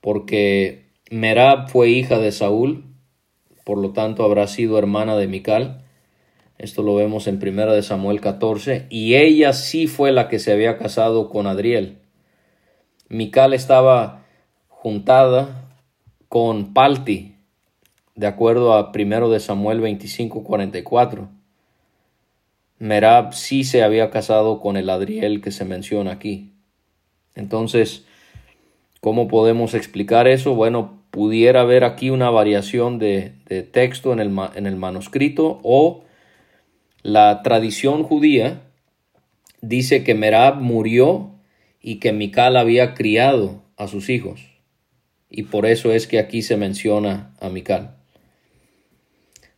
porque 0.00 0.86
Merab 1.10 1.68
fue 1.68 1.88
hija 1.88 2.18
de 2.18 2.30
Saúl, 2.30 2.84
por 3.64 3.78
lo 3.78 3.92
tanto 3.92 4.24
habrá 4.24 4.46
sido 4.46 4.78
hermana 4.78 5.16
de 5.16 5.26
Mical. 5.26 5.82
Esto 6.58 6.82
lo 6.82 6.94
vemos 6.94 7.26
en 7.26 7.40
1 7.42 7.72
de 7.72 7.82
Samuel 7.82 8.20
14, 8.20 8.86
y 8.88 9.16
ella 9.16 9.52
sí 9.52 9.88
fue 9.88 10.12
la 10.12 10.28
que 10.28 10.38
se 10.38 10.52
había 10.52 10.78
casado 10.78 11.28
con 11.28 11.46
Adriel. 11.46 11.98
Mical 13.08 13.52
estaba 13.52 14.26
juntada 14.68 15.74
con 16.28 16.72
Palti, 16.72 17.34
de 18.14 18.26
acuerdo 18.28 18.74
a 18.74 18.92
1 18.94 19.28
de 19.30 19.40
Samuel 19.40 19.80
25, 19.80 20.44
44. 20.44 21.39
Merab 22.80 23.34
sí 23.34 23.62
se 23.64 23.82
había 23.82 24.10
casado 24.10 24.58
con 24.58 24.78
el 24.78 24.88
Adriel 24.88 25.42
que 25.42 25.50
se 25.50 25.66
menciona 25.66 26.12
aquí. 26.12 26.50
Entonces, 27.34 28.06
¿cómo 29.00 29.28
podemos 29.28 29.74
explicar 29.74 30.26
eso? 30.26 30.54
Bueno, 30.54 30.98
pudiera 31.10 31.60
haber 31.60 31.84
aquí 31.84 32.08
una 32.08 32.30
variación 32.30 32.98
de, 32.98 33.34
texto 33.70 34.14
en 34.14 34.20
el, 34.20 34.76
manuscrito 34.76 35.60
o 35.62 36.04
la 37.02 37.42
tradición 37.42 38.02
judía 38.02 38.62
dice 39.60 40.02
que 40.02 40.14
Merab 40.14 40.62
murió 40.62 41.32
y 41.82 41.96
que 41.96 42.14
Mical 42.14 42.56
había 42.56 42.94
criado 42.94 43.62
a 43.76 43.88
sus 43.88 44.08
hijos. 44.08 44.40
Y 45.28 45.44
por 45.44 45.66
eso 45.66 45.92
es 45.92 46.06
que 46.06 46.18
aquí 46.18 46.40
se 46.40 46.56
menciona 46.56 47.34
a 47.40 47.50
Mical. 47.50 47.99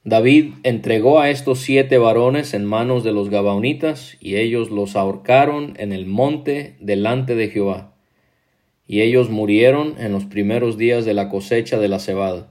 David 0.04 0.54
entregó 0.64 1.20
a 1.20 1.30
estos 1.30 1.60
siete 1.60 1.96
varones 1.96 2.54
en 2.54 2.64
manos 2.64 3.04
de 3.04 3.12
los 3.12 3.30
Gabaonitas, 3.30 4.16
y 4.20 4.34
ellos 4.36 4.70
los 4.70 4.96
ahorcaron 4.96 5.74
en 5.78 5.92
el 5.92 6.06
monte 6.06 6.76
delante 6.80 7.36
de 7.36 7.48
Jehová. 7.48 7.94
Y 8.86 9.02
ellos 9.02 9.30
murieron 9.30 9.94
en 9.98 10.10
los 10.10 10.24
primeros 10.24 10.76
días 10.76 11.04
de 11.04 11.14
la 11.14 11.28
cosecha 11.28 11.78
de 11.78 11.88
la 11.88 12.00
cebada. 12.00 12.48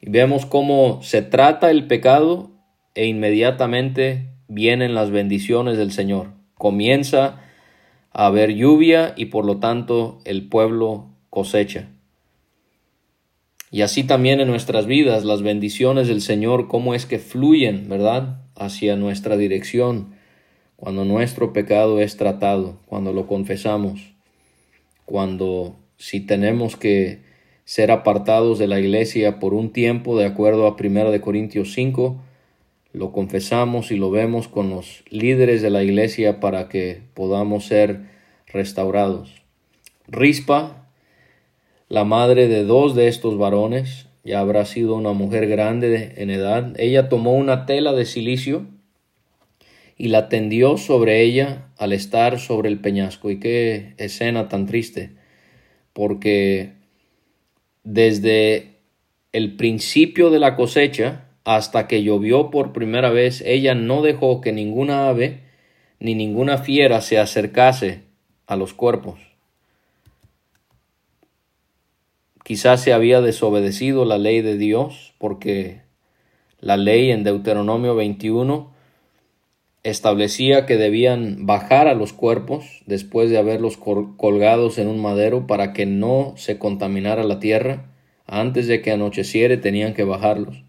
Y 0.00 0.10
vemos 0.10 0.46
cómo 0.46 1.02
se 1.02 1.22
trata 1.22 1.72
el 1.72 1.88
pecado 1.88 2.52
e 2.94 3.06
inmediatamente 3.06 4.28
vienen 4.46 4.94
las 4.94 5.10
bendiciones 5.10 5.76
del 5.76 5.90
Señor. 5.90 6.28
Comienza 6.54 7.40
a 8.12 8.26
haber 8.26 8.54
lluvia 8.54 9.12
y 9.16 9.26
por 9.26 9.44
lo 9.44 9.58
tanto 9.58 10.20
el 10.24 10.48
pueblo 10.48 11.08
cosecha. 11.30 11.88
Y 13.70 13.82
así 13.82 14.04
también 14.04 14.40
en 14.40 14.48
nuestras 14.48 14.86
vidas, 14.86 15.24
las 15.24 15.42
bendiciones 15.42 16.08
del 16.08 16.22
Señor, 16.22 16.68
cómo 16.68 16.94
es 16.94 17.06
que 17.06 17.18
fluyen, 17.18 17.88
¿verdad?, 17.88 18.40
hacia 18.54 18.96
nuestra 18.96 19.36
dirección 19.36 20.18
cuando 20.78 21.04
nuestro 21.04 21.52
pecado 21.52 22.00
es 22.00 22.16
tratado, 22.16 22.78
cuando 22.86 23.12
lo 23.12 23.26
confesamos, 23.26 24.14
cuando 25.06 25.74
si 25.96 26.20
tenemos 26.20 26.76
que 26.76 27.18
ser 27.64 27.90
apartados 27.90 28.60
de 28.60 28.68
la 28.68 28.78
iglesia 28.78 29.40
por 29.40 29.54
un 29.54 29.72
tiempo, 29.72 30.16
de 30.16 30.26
acuerdo 30.26 30.68
a 30.68 30.76
1 30.78 31.10
de 31.10 31.20
Corintios 31.20 31.72
5, 31.72 32.22
lo 32.92 33.10
confesamos 33.10 33.90
y 33.90 33.96
lo 33.96 34.12
vemos 34.12 34.46
con 34.46 34.70
los 34.70 35.02
líderes 35.10 35.62
de 35.62 35.70
la 35.70 35.82
iglesia 35.82 36.38
para 36.38 36.68
que 36.68 37.02
podamos 37.12 37.66
ser 37.66 38.02
restaurados. 38.46 39.42
Rispa 40.06 40.87
la 41.88 42.04
madre 42.04 42.48
de 42.48 42.64
dos 42.64 42.94
de 42.94 43.08
estos 43.08 43.38
varones, 43.38 44.06
ya 44.24 44.40
habrá 44.40 44.66
sido 44.66 44.94
una 44.94 45.12
mujer 45.12 45.48
grande 45.48 46.14
en 46.16 46.30
edad, 46.30 46.78
ella 46.78 47.08
tomó 47.08 47.32
una 47.34 47.64
tela 47.64 47.92
de 47.92 48.04
silicio 48.04 48.66
y 49.96 50.08
la 50.08 50.28
tendió 50.28 50.76
sobre 50.76 51.22
ella 51.22 51.68
al 51.76 51.92
estar 51.92 52.38
sobre 52.38 52.68
el 52.68 52.78
peñasco. 52.78 53.30
Y 53.30 53.40
qué 53.40 53.94
escena 53.96 54.48
tan 54.48 54.66
triste, 54.66 55.12
porque 55.92 56.72
desde 57.84 58.76
el 59.32 59.56
principio 59.56 60.30
de 60.30 60.38
la 60.38 60.56
cosecha 60.56 61.24
hasta 61.44 61.88
que 61.88 62.02
llovió 62.02 62.50
por 62.50 62.72
primera 62.72 63.10
vez, 63.10 63.42
ella 63.46 63.74
no 63.74 64.02
dejó 64.02 64.40
que 64.40 64.52
ninguna 64.52 65.08
ave 65.08 65.40
ni 65.98 66.14
ninguna 66.14 66.58
fiera 66.58 67.00
se 67.00 67.18
acercase 67.18 68.02
a 68.46 68.56
los 68.56 68.74
cuerpos. 68.74 69.27
Quizás 72.48 72.80
se 72.80 72.94
había 72.94 73.20
desobedecido 73.20 74.06
la 74.06 74.16
ley 74.16 74.40
de 74.40 74.56
Dios 74.56 75.12
porque 75.18 75.82
la 76.60 76.78
ley 76.78 77.10
en 77.10 77.22
Deuteronomio 77.22 77.94
21 77.94 78.72
establecía 79.82 80.64
que 80.64 80.78
debían 80.78 81.44
bajar 81.44 81.88
a 81.88 81.94
los 81.94 82.14
cuerpos 82.14 82.64
después 82.86 83.28
de 83.28 83.36
haberlos 83.36 83.76
colgados 83.76 84.78
en 84.78 84.88
un 84.88 84.98
madero 84.98 85.46
para 85.46 85.74
que 85.74 85.84
no 85.84 86.32
se 86.38 86.58
contaminara 86.58 87.22
la 87.22 87.38
tierra. 87.38 87.92
Antes 88.26 88.66
de 88.66 88.80
que 88.80 88.92
anocheciere 88.92 89.58
tenían 89.58 89.92
que 89.92 90.04
bajarlos. 90.04 90.62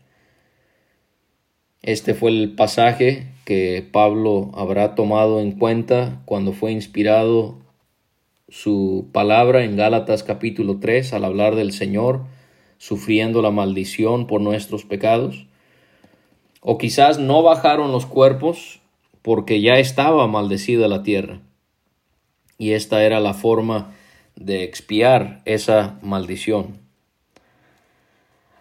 Este 1.81 2.13
fue 2.13 2.31
el 2.31 2.55
pasaje 2.55 3.27
que 3.45 3.87
Pablo 3.89 4.51
habrá 4.53 4.95
tomado 4.95 5.39
en 5.39 5.53
cuenta 5.53 6.23
cuando 6.25 6.51
fue 6.51 6.73
inspirado 6.73 7.57
su 8.49 9.07
palabra 9.11 9.63
en 9.63 9.75
Gálatas 9.75 10.23
capítulo 10.23 10.79
3 10.79 11.13
al 11.13 11.25
hablar 11.25 11.55
del 11.55 11.71
Señor 11.71 12.21
sufriendo 12.77 13.41
la 13.41 13.51
maldición 13.51 14.25
por 14.25 14.41
nuestros 14.41 14.85
pecados. 14.85 15.45
O 16.61 16.77
quizás 16.77 17.19
no 17.19 17.43
bajaron 17.43 17.91
los 17.91 18.05
cuerpos 18.05 18.79
porque 19.21 19.61
ya 19.61 19.77
estaba 19.77 20.27
maldecida 20.27 20.87
la 20.87 21.03
tierra. 21.03 21.41
Y 22.57 22.71
esta 22.71 23.03
era 23.03 23.19
la 23.19 23.33
forma 23.33 23.93
de 24.35 24.63
expiar 24.63 25.41
esa 25.45 25.99
maldición. 26.01 26.79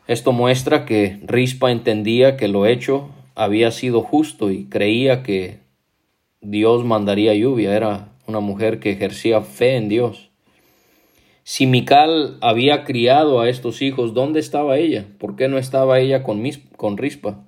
Esto 0.06 0.32
muestra 0.32 0.84
que 0.84 1.20
Rispa 1.24 1.70
entendía 1.70 2.36
que 2.36 2.48
lo 2.48 2.66
hecho 2.66 3.10
había 3.34 3.70
sido 3.70 4.02
justo 4.02 4.50
y 4.50 4.64
creía 4.64 5.22
que 5.22 5.60
Dios 6.40 6.84
mandaría 6.84 7.34
lluvia. 7.34 7.76
Era 7.76 8.08
una 8.28 8.40
mujer 8.40 8.78
que 8.78 8.90
ejercía 8.90 9.40
fe 9.40 9.76
en 9.76 9.88
Dios. 9.88 10.30
Si 11.44 11.66
Mical 11.66 12.36
había 12.42 12.84
criado 12.84 13.40
a 13.40 13.48
estos 13.48 13.80
hijos, 13.80 14.12
¿dónde 14.12 14.38
estaba 14.38 14.76
ella? 14.76 15.06
¿Por 15.18 15.34
qué 15.34 15.48
no 15.48 15.56
estaba 15.56 15.98
ella 15.98 16.22
con, 16.22 16.42
con 16.76 16.98
Rispa? 16.98 17.42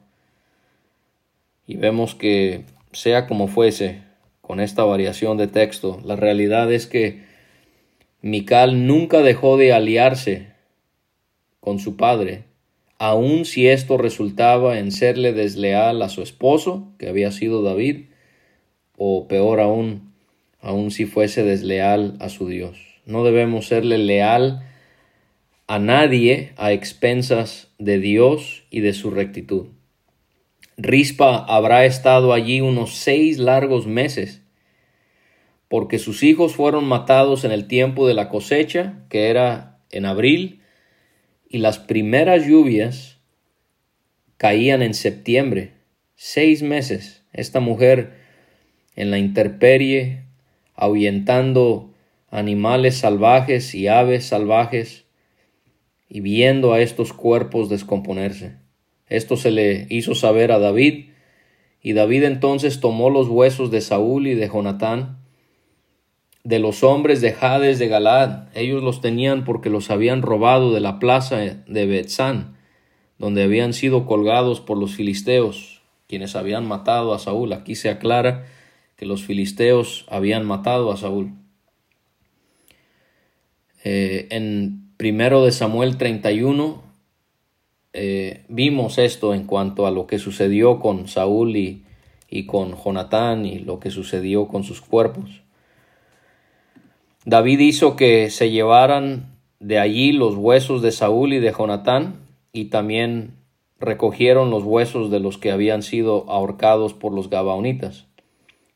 Y 1.67 1.77
vemos 1.77 2.15
que, 2.15 2.65
sea 2.93 3.27
como 3.27 3.47
fuese, 3.47 4.03
con 4.41 4.59
esta 4.59 4.83
variación 4.85 5.37
de 5.37 5.49
texto, 5.49 6.01
la 6.03 6.17
realidad 6.17 6.73
es 6.73 6.87
que 6.87 7.23
Mical 8.23 8.87
nunca 8.87 9.21
dejó 9.21 9.59
de 9.59 9.75
aliarse 9.75 10.49
con 11.61 11.79
su 11.79 11.97
padre, 11.97 12.45
aun 12.99 13.45
si 13.45 13.69
esto 13.69 13.99
resultaba 13.99 14.79
en 14.79 14.93
serle 14.93 15.35
desleal 15.35 16.01
a 16.01 16.09
su 16.09 16.23
esposo, 16.23 16.89
que 16.99 17.09
había 17.09 17.31
sido 17.33 17.63
David, 17.63 18.07
o 18.97 19.29
peor 19.29 19.61
aún, 19.61 20.10
aun 20.61 20.91
si 20.91 21.07
fuese 21.07 21.43
desleal 21.43 22.17
a 22.21 22.29
su 22.29 22.49
Dios. 22.49 22.79
No 23.07 23.25
debemos 23.25 23.67
serle 23.67 23.99
leal 23.99 24.67
a 25.67 25.79
nadie 25.79 26.53
a 26.57 26.73
expensas 26.73 27.69
de 27.79 27.99
Dios 27.99 28.65
y 28.71 28.81
de 28.81 28.93
su 28.93 29.11
rectitud. 29.11 29.69
Rispa 30.77 31.45
habrá 31.45 31.85
estado 31.85 32.33
allí 32.33 32.61
unos 32.61 32.95
seis 32.95 33.39
largos 33.39 33.87
meses, 33.87 34.43
porque 35.69 35.99
sus 35.99 36.23
hijos 36.23 36.55
fueron 36.55 36.85
matados 36.87 37.45
en 37.45 37.53
el 37.53 37.67
tiempo 37.67 38.09
de 38.09 38.15
la 38.15 38.29
cosecha, 38.29 39.05
que 39.09 39.29
era 39.29 39.79
en 39.91 40.07
abril, 40.07 40.63
y 41.49 41.59
las 41.59 41.79
primeras 41.79 42.47
lluvias 42.47 43.19
caían 44.37 44.83
en 44.83 44.95
septiembre. 44.95 45.75
Seis 46.15 46.63
meses. 46.63 47.25
Esta 47.33 47.61
mujer 47.61 48.15
en 48.97 49.11
la 49.11 49.19
interperie 49.19 50.30
ahuyentando 50.81 51.91
animales 52.31 52.97
salvajes 52.97 53.75
y 53.75 53.89
aves 53.89 54.27
salvajes 54.27 55.05
y 56.09 56.21
viendo 56.21 56.73
a 56.73 56.81
estos 56.81 57.13
cuerpos 57.13 57.69
descomponerse. 57.69 58.57
Esto 59.09 59.37
se 59.37 59.51
le 59.51 59.87
hizo 59.91 60.15
saber 60.15 60.53
a 60.53 60.59
David, 60.59 61.11
y 61.83 61.95
David 61.95 62.25
entonces 62.25 62.81
tomó 62.81 63.11
los 63.11 63.29
huesos 63.29 63.71
de 63.71 63.81
Saúl 63.81 64.27
y 64.27 64.35
de 64.35 64.49
Jonatán, 64.49 65.19
de 66.45 66.59
los 66.59 66.83
hombres 66.83 67.21
de 67.21 67.35
Hades 67.41 67.79
de 67.79 67.89
Galad. 67.89 68.49
Ellos 68.55 68.83
los 68.83 69.01
tenían 69.01 69.45
porque 69.45 69.71
los 69.71 69.91
habían 69.91 70.23
robado 70.23 70.73
de 70.73 70.81
la 70.81 70.99
plaza 70.99 71.39
de 71.39 71.87
Betzán, 71.87 72.57
donde 73.19 73.43
habían 73.43 73.73
sido 73.73 74.07
colgados 74.07 74.61
por 74.61 74.79
los 74.79 74.95
filisteos, 74.95 75.83
quienes 76.07 76.37
habían 76.37 76.67
matado 76.67 77.15
a 77.15 77.19
Saúl. 77.19 77.53
Aquí 77.53 77.75
se 77.75 77.91
aclara 77.91 78.47
que 79.01 79.07
los 79.07 79.25
filisteos 79.25 80.05
habían 80.11 80.45
matado 80.45 80.93
a 80.93 80.99
Saúl. 80.99 81.33
Eh, 83.83 84.29
en 84.31 84.93
primero 84.99 85.43
de 85.43 85.53
Samuel 85.53 85.97
31 85.97 86.83
eh, 87.95 88.45
vimos 88.51 88.99
esto 88.99 89.33
en 89.33 89.47
cuanto 89.47 89.87
a 89.87 89.91
lo 89.91 90.07
que 90.07 90.19
sucedió 90.19 90.81
con 90.81 91.09
Saúl 91.09 91.57
y, 91.57 91.83
y 92.29 92.45
con 92.45 92.77
Jonatán 92.77 93.47
y 93.47 93.61
lo 93.61 93.81
que 93.81 93.91
sucedió 93.91 94.49
con 94.49 94.65
sus 94.65 94.83
cuerpos. 94.83 95.41
David 97.25 97.61
hizo 97.61 97.97
que 97.97 98.29
se 98.29 98.51
llevaran 98.51 99.35
de 99.61 99.79
allí 99.79 100.13
los 100.13 100.35
huesos 100.35 100.83
de 100.83 100.93
Saúl 100.93 101.33
y 101.33 101.39
de 101.39 101.55
Jonatán 101.59 102.17
y 102.53 102.67
también 102.67 103.33
recogieron 103.79 104.51
los 104.51 104.63
huesos 104.63 105.11
de 105.11 105.21
los 105.21 105.39
que 105.39 105.53
habían 105.53 105.83
sido 105.83 106.29
ahorcados 106.29 106.93
por 106.93 107.15
los 107.15 107.31
Gabaonitas. 107.31 108.10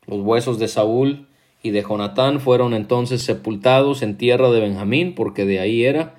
Los 0.07 0.19
huesos 0.21 0.59
de 0.59 0.67
Saúl 0.67 1.27
y 1.63 1.71
de 1.71 1.81
Jonatán 1.81 2.39
fueron 2.39 2.73
entonces 2.73 3.23
sepultados 3.23 4.01
en 4.01 4.17
tierra 4.17 4.51
de 4.51 4.59
Benjamín, 4.59 5.15
porque 5.15 5.45
de 5.45 5.59
ahí 5.59 5.83
era 5.83 6.15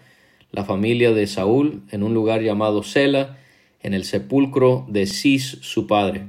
la 0.51 0.65
familia 0.65 1.13
de 1.13 1.27
Saúl, 1.27 1.83
en 1.91 2.03
un 2.03 2.15
lugar 2.15 2.43
llamado 2.43 2.83
Sela, 2.83 3.39
en 3.83 3.95
el 3.95 4.05
sepulcro 4.05 4.85
de 4.89 5.07
Cis, 5.07 5.59
su 5.61 5.87
padre. 5.87 6.29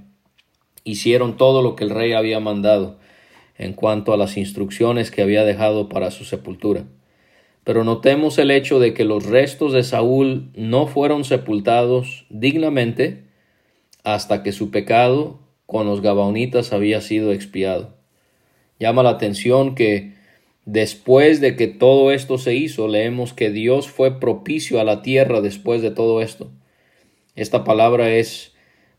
Hicieron 0.83 1.37
todo 1.37 1.61
lo 1.61 1.75
que 1.75 1.83
el 1.83 1.89
rey 1.89 2.13
había 2.13 2.39
mandado 2.39 2.99
en 3.57 3.73
cuanto 3.73 4.13
a 4.13 4.17
las 4.17 4.37
instrucciones 4.37 5.09
que 5.11 5.21
había 5.21 5.43
dejado 5.43 5.89
para 5.89 6.11
su 6.11 6.23
sepultura. 6.23 6.85
Pero 7.63 7.83
notemos 7.83 8.37
el 8.37 8.51
hecho 8.51 8.79
de 8.79 8.93
que 8.93 9.03
los 9.03 9.25
restos 9.25 9.73
de 9.73 9.83
Saúl 9.83 10.51
no 10.55 10.87
fueron 10.87 11.23
sepultados 11.23 12.25
dignamente 12.29 13.25
hasta 14.03 14.43
que 14.43 14.51
su 14.51 14.69
pecado 14.71 15.39
con 15.67 15.86
los 15.86 16.01
Gabaonitas 16.01 16.73
había 16.73 17.01
sido 17.01 17.32
expiado. 17.32 17.93
Llama 18.80 19.03
la 19.03 19.12
atención 19.12 19.75
que 19.75 20.13
después 20.65 21.41
de 21.41 21.56
que 21.56 21.67
todo 21.67 22.12
esto 22.12 22.39
se 22.39 22.56
hizo, 22.56 22.88
leemos 22.88 23.34
que 23.34 23.51
Dios 23.51 23.88
fue 23.88 24.19
propicio 24.19 24.80
a 24.80 24.84
la 24.84 25.03
tierra 25.03 25.41
después 25.41 25.84
de 25.84 25.91
todo 25.91 26.21
esto. 26.21 26.49
Esta 27.36 27.63
palabra 27.63 28.15
es 28.15 28.53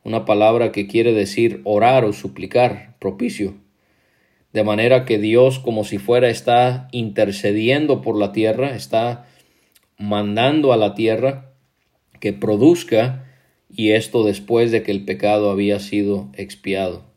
una 0.04 0.24
palabra 0.24 0.70
que 0.70 0.86
quiere 0.86 1.12
decir 1.12 1.60
orar 1.64 2.04
o 2.04 2.12
suplicar, 2.12 2.94
propicio. 3.00 3.54
De 4.52 4.62
manera 4.62 5.04
que 5.04 5.18
Dios 5.18 5.58
como 5.58 5.84
si 5.84 5.98
fuera 5.98 6.28
está 6.28 6.88
intercediendo 6.92 8.02
por 8.02 8.16
la 8.18 8.32
tierra, 8.32 8.74
está 8.74 9.26
mandando 9.96 10.72
a 10.72 10.76
la 10.76 10.94
tierra 10.94 11.50
que 12.20 12.32
produzca 12.32 13.27
y 13.70 13.90
esto 13.90 14.24
después 14.24 14.70
de 14.70 14.82
que 14.82 14.90
el 14.90 15.04
pecado 15.04 15.50
había 15.50 15.78
sido 15.80 16.30
expiado. 16.34 17.08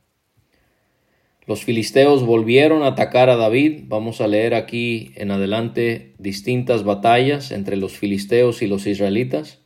Los 1.48 1.64
filisteos 1.64 2.24
volvieron 2.24 2.84
a 2.84 2.88
atacar 2.88 3.30
a 3.30 3.36
David. 3.36 3.84
Vamos 3.88 4.22
a 4.22 4.28
leer 4.28 4.54
aquí 4.54 5.12
en 5.16 5.32
adelante 5.32 6.14
distintas 6.20 6.84
batallas 6.84 7.52
entre 7.52 7.78
los 7.78 7.98
filisteos 7.98 8.62
y 8.62 8.68
los 8.68 8.86
israelitas. 8.86 9.60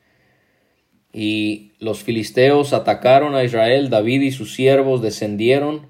Y 1.12 1.74
los 1.80 2.04
filisteos 2.04 2.74
atacaron 2.74 3.36
a 3.36 3.44
Israel, 3.44 3.90
David 3.90 4.22
y 4.22 4.32
sus 4.32 4.54
siervos 4.54 5.02
descendieron 5.02 5.88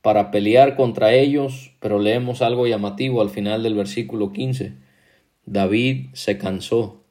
para 0.00 0.30
pelear 0.30 0.76
contra 0.76 1.14
ellos, 1.14 1.72
pero 1.78 1.98
leemos 1.98 2.42
algo 2.42 2.66
llamativo 2.66 3.22
al 3.22 3.30
final 3.30 3.62
del 3.62 3.74
versículo 3.74 4.32
15. 4.32 4.74
David 5.46 6.06
se 6.12 6.38
cansó. 6.38 7.04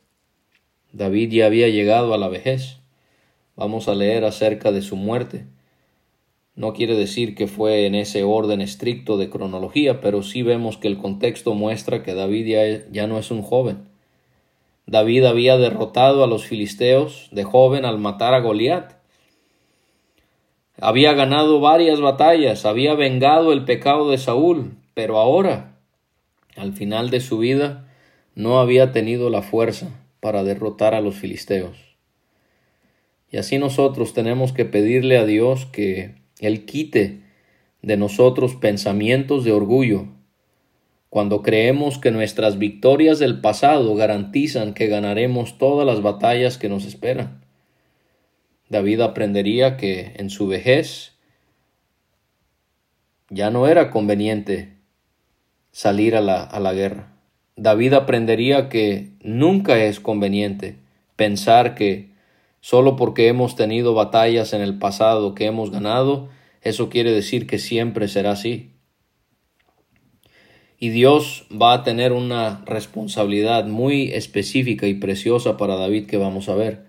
David 0.91 1.31
ya 1.31 1.45
había 1.45 1.69
llegado 1.69 2.13
a 2.13 2.17
la 2.17 2.27
vejez. 2.27 2.80
Vamos 3.61 3.87
a 3.87 3.93
leer 3.93 4.25
acerca 4.25 4.71
de 4.71 4.81
su 4.81 4.95
muerte. 4.95 5.45
No 6.55 6.73
quiere 6.73 6.95
decir 6.95 7.35
que 7.35 7.45
fue 7.45 7.85
en 7.85 7.93
ese 7.93 8.23
orden 8.23 8.59
estricto 8.59 9.19
de 9.19 9.29
cronología, 9.29 10.01
pero 10.01 10.23
sí 10.23 10.41
vemos 10.41 10.77
que 10.77 10.87
el 10.87 10.97
contexto 10.97 11.53
muestra 11.53 12.01
que 12.01 12.15
David 12.15 12.87
ya, 12.91 13.05
no 13.05 13.19
es 13.19 13.29
un 13.29 13.43
joven. 13.43 13.87
David 14.87 15.25
había 15.25 15.57
derrotado 15.57 16.23
a 16.23 16.27
los 16.27 16.43
filisteos 16.43 17.29
de 17.31 17.43
joven 17.43 17.85
al 17.85 17.99
matar 17.99 18.33
a 18.33 18.39
Goliat 18.39 18.93
había 20.79 21.13
ganado 21.13 21.59
varias 21.59 22.01
batallas, 22.01 22.65
había 22.65 22.95
vengado 22.95 23.53
el 23.53 23.63
pecado 23.65 24.09
de 24.09 24.17
Saúl, 24.17 24.71
pero 24.95 25.19
ahora, 25.19 25.77
al 26.57 26.73
final 26.73 27.11
de 27.11 27.19
su 27.19 27.37
vida, 27.37 27.87
no 28.33 28.59
había 28.59 28.91
tenido 28.91 29.29
la 29.29 29.43
fuerza 29.43 29.89
para 30.19 30.43
derrotar 30.43 30.95
a 30.95 31.01
los 31.01 31.13
filisteos. 31.13 31.90
Y 33.31 33.37
así 33.37 33.57
nosotros 33.57 34.13
tenemos 34.13 34.51
que 34.51 34.65
pedirle 34.65 35.17
a 35.17 35.25
Dios 35.25 35.65
que 35.65 36.15
Él 36.39 36.65
quite 36.65 37.21
de 37.81 37.97
nosotros 37.97 38.55
pensamientos 38.55 39.43
de 39.43 39.53
orgullo, 39.53 40.07
cuando 41.09 41.41
creemos 41.41 41.97
que 41.97 42.11
nuestras 42.11 42.57
victorias 42.57 43.19
del 43.19 43.41
pasado 43.41 43.95
garantizan 43.95 44.73
que 44.73 44.87
ganaremos 44.87 45.57
todas 45.57 45.85
las 45.85 46.01
batallas 46.01 46.57
que 46.57 46.69
nos 46.69 46.85
esperan. 46.85 47.41
David 48.69 49.01
aprendería 49.01 49.75
que 49.75 50.13
en 50.15 50.29
su 50.29 50.47
vejez 50.47 51.17
ya 53.29 53.49
no 53.49 53.67
era 53.67 53.91
conveniente 53.91 54.73
salir 55.71 56.15
a 56.15 56.21
la, 56.21 56.43
a 56.43 56.59
la 56.59 56.73
guerra. 56.73 57.13
David 57.57 57.93
aprendería 57.93 58.69
que 58.69 59.09
nunca 59.21 59.83
es 59.83 59.99
conveniente 59.99 60.77
pensar 61.17 61.75
que 61.75 62.10
solo 62.61 62.95
porque 62.95 63.27
hemos 63.27 63.55
tenido 63.55 63.93
batallas 63.93 64.53
en 64.53 64.61
el 64.61 64.77
pasado 64.79 65.35
que 65.35 65.45
hemos 65.45 65.71
ganado, 65.71 66.29
eso 66.61 66.89
quiere 66.89 67.11
decir 67.11 67.47
que 67.47 67.59
siempre 67.59 68.07
será 68.07 68.31
así. 68.31 68.71
Y 70.79 70.89
Dios 70.89 71.45
va 71.51 71.73
a 71.73 71.83
tener 71.83 72.11
una 72.11 72.63
responsabilidad 72.65 73.65
muy 73.65 74.13
específica 74.13 74.87
y 74.87 74.95
preciosa 74.95 75.57
para 75.57 75.75
David 75.75 76.07
que 76.07 76.17
vamos 76.17 76.49
a 76.49 76.55
ver. 76.55 76.85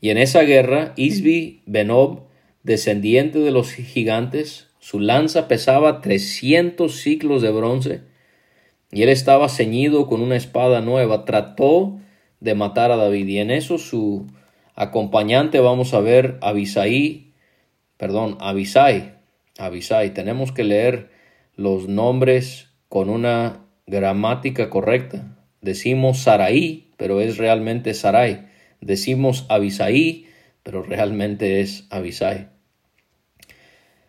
Y 0.00 0.10
en 0.10 0.18
esa 0.18 0.42
guerra, 0.42 0.92
Isbi 0.96 1.62
Benob, 1.66 2.22
descendiente 2.64 3.38
de 3.38 3.52
los 3.52 3.72
gigantes, 3.72 4.68
su 4.80 4.98
lanza 4.98 5.46
pesaba 5.46 6.00
trescientos 6.00 6.96
ciclos 6.96 7.42
de 7.42 7.52
bronce, 7.52 8.00
y 8.90 9.02
él 9.02 9.08
estaba 9.08 9.48
ceñido 9.48 10.06
con 10.08 10.20
una 10.20 10.36
espada 10.36 10.80
nueva, 10.80 11.24
trató 11.24 12.00
de 12.40 12.54
matar 12.56 12.90
a 12.90 12.96
David, 12.96 13.28
y 13.28 13.38
en 13.38 13.52
eso 13.52 13.78
su 13.78 14.26
acompañante 14.74 15.60
vamos 15.60 15.94
a 15.94 16.00
ver 16.00 16.38
Abisai, 16.40 17.32
perdón, 17.96 18.36
Abisai, 18.40 19.14
Abisai, 19.58 20.14
tenemos 20.14 20.52
que 20.52 20.64
leer 20.64 21.10
los 21.56 21.88
nombres 21.88 22.70
con 22.88 23.10
una 23.10 23.66
gramática 23.86 24.70
correcta. 24.70 25.36
Decimos 25.60 26.18
Sarai, 26.18 26.90
pero 26.96 27.20
es 27.20 27.36
realmente 27.36 27.94
Sarai. 27.94 28.48
Decimos 28.80 29.46
Abisai, 29.48 30.26
pero 30.62 30.82
realmente 30.82 31.60
es 31.60 31.86
Abisai. 31.90 32.48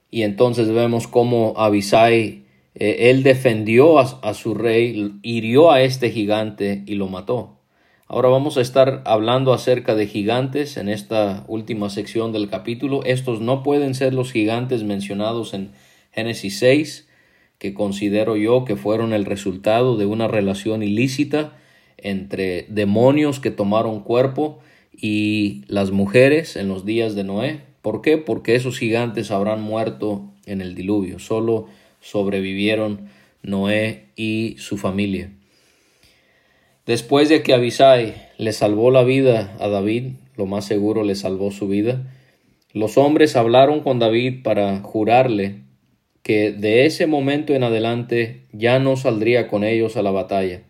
Y 0.09 0.23
entonces 0.23 0.69
vemos 0.71 1.07
cómo 1.07 1.53
Abisai, 1.57 2.45
eh, 2.75 3.09
él 3.09 3.23
defendió 3.23 3.99
a, 3.99 4.19
a 4.21 4.33
su 4.33 4.53
rey, 4.53 5.13
hirió 5.21 5.71
a 5.71 5.81
este 5.81 6.11
gigante 6.11 6.83
y 6.85 6.95
lo 6.95 7.07
mató. 7.07 7.59
Ahora 8.07 8.27
vamos 8.27 8.57
a 8.57 8.61
estar 8.61 9.01
hablando 9.05 9.53
acerca 9.53 9.95
de 9.95 10.07
gigantes 10.07 10.75
en 10.75 10.89
esta 10.89 11.45
última 11.47 11.89
sección 11.89 12.33
del 12.33 12.49
capítulo. 12.49 13.01
Estos 13.05 13.39
no 13.39 13.63
pueden 13.63 13.95
ser 13.95 14.13
los 14.13 14.31
gigantes 14.31 14.83
mencionados 14.83 15.53
en 15.53 15.71
Génesis 16.11 16.59
6, 16.59 17.07
que 17.59 17.73
considero 17.73 18.35
yo 18.35 18.65
que 18.65 18.75
fueron 18.75 19.13
el 19.13 19.23
resultado 19.23 19.95
de 19.95 20.05
una 20.05 20.27
relación 20.27 20.83
ilícita 20.83 21.53
entre 21.97 22.65
demonios 22.67 23.39
que 23.39 23.51
tomaron 23.51 24.01
cuerpo 24.01 24.59
y 24.91 25.63
las 25.67 25.91
mujeres 25.91 26.57
en 26.57 26.67
los 26.67 26.85
días 26.85 27.15
de 27.15 27.23
Noé. 27.23 27.61
¿Por 27.81 28.01
qué? 28.01 28.17
Porque 28.17 28.55
esos 28.55 28.77
gigantes 28.77 29.31
habrán 29.31 29.61
muerto 29.61 30.29
en 30.45 30.59
el 30.59 30.75
diluvio. 30.75 31.19
Solo 31.19 31.67
sobrevivieron 32.01 33.07
Noé 33.43 34.09
y 34.17 34.55
su 34.59 34.77
familia. 34.77 35.31
Después 36.85 37.29
de 37.29 37.43
que 37.43 37.53
Abisai 37.53 38.15
le 38.37 38.51
salvó 38.51 38.91
la 38.91 39.03
vida 39.03 39.55
a 39.59 39.69
David, 39.69 40.15
lo 40.35 40.45
más 40.45 40.65
seguro 40.65 41.03
le 41.03 41.15
salvó 41.15 41.51
su 41.51 41.67
vida, 41.69 42.03
los 42.73 42.97
hombres 42.97 43.35
hablaron 43.37 43.81
con 43.81 43.99
David 43.99 44.43
para 44.43 44.79
jurarle 44.79 45.61
que 46.23 46.51
de 46.51 46.85
ese 46.85 47.07
momento 47.07 47.53
en 47.53 47.63
adelante 47.63 48.47
ya 48.51 48.79
no 48.79 48.97
saldría 48.97 49.47
con 49.47 49.63
ellos 49.63 49.95
a 49.95 50.01
la 50.01 50.11
batalla 50.11 50.63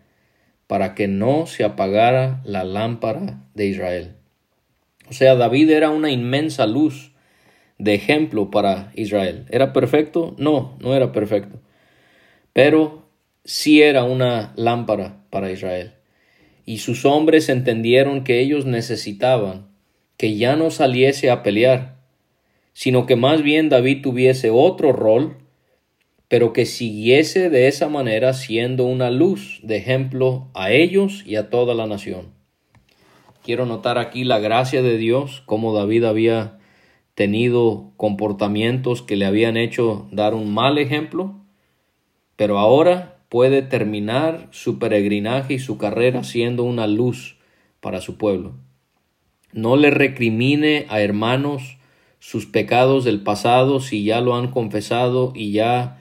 para 0.66 0.94
que 0.94 1.08
no 1.08 1.46
se 1.46 1.64
apagara 1.64 2.42
la 2.44 2.62
lámpara 2.62 3.44
de 3.54 3.66
Israel. 3.66 4.16
O 5.08 5.12
sea, 5.12 5.34
David 5.34 5.70
era 5.70 5.90
una 5.90 6.10
inmensa 6.10 6.66
luz 6.66 7.12
de 7.78 7.94
ejemplo 7.94 8.50
para 8.50 8.92
Israel. 8.94 9.46
¿Era 9.50 9.72
perfecto? 9.72 10.34
No, 10.38 10.76
no 10.80 10.94
era 10.94 11.12
perfecto. 11.12 11.60
Pero 12.52 13.08
sí 13.44 13.82
era 13.82 14.04
una 14.04 14.52
lámpara 14.56 15.24
para 15.30 15.50
Israel. 15.50 15.94
Y 16.64 16.78
sus 16.78 17.04
hombres 17.04 17.48
entendieron 17.48 18.24
que 18.24 18.40
ellos 18.40 18.66
necesitaban 18.66 19.68
que 20.16 20.36
ya 20.36 20.56
no 20.56 20.70
saliese 20.70 21.30
a 21.30 21.42
pelear, 21.42 21.96
sino 22.72 23.06
que 23.06 23.16
más 23.16 23.42
bien 23.42 23.68
David 23.68 24.02
tuviese 24.02 24.50
otro 24.50 24.92
rol 24.92 25.38
pero 26.28 26.52
que 26.52 26.66
siguiese 26.66 27.50
de 27.50 27.68
esa 27.68 27.88
manera 27.88 28.32
siendo 28.32 28.86
una 28.86 29.10
luz 29.10 29.60
de 29.62 29.76
ejemplo 29.76 30.48
a 30.54 30.72
ellos 30.72 31.22
y 31.24 31.36
a 31.36 31.50
toda 31.50 31.74
la 31.74 31.86
nación. 31.86 32.32
quiero 33.44 33.66
notar 33.66 33.98
aquí 33.98 34.24
la 34.24 34.40
gracia 34.40 34.82
de 34.82 34.96
Dios, 34.96 35.44
cómo 35.46 35.72
David 35.72 36.02
había 36.04 36.58
tenido 37.14 37.92
comportamientos 37.96 39.02
que 39.02 39.14
le 39.14 39.26
habían 39.26 39.56
hecho 39.56 40.08
dar 40.10 40.34
un 40.34 40.52
mal 40.52 40.78
ejemplo, 40.78 41.36
pero 42.34 42.58
ahora 42.58 43.13
puede 43.34 43.62
terminar 43.62 44.46
su 44.52 44.78
peregrinaje 44.78 45.54
y 45.54 45.58
su 45.58 45.76
carrera 45.76 46.22
siendo 46.22 46.62
una 46.62 46.86
luz 46.86 47.34
para 47.80 48.00
su 48.00 48.16
pueblo. 48.16 48.52
No 49.52 49.76
le 49.76 49.90
recrimine 49.90 50.86
a 50.88 51.00
hermanos 51.00 51.78
sus 52.20 52.46
pecados 52.46 53.02
del 53.04 53.22
pasado 53.22 53.80
si 53.80 54.04
ya 54.04 54.20
lo 54.20 54.36
han 54.36 54.52
confesado 54.52 55.32
y 55.34 55.50
ya 55.50 55.98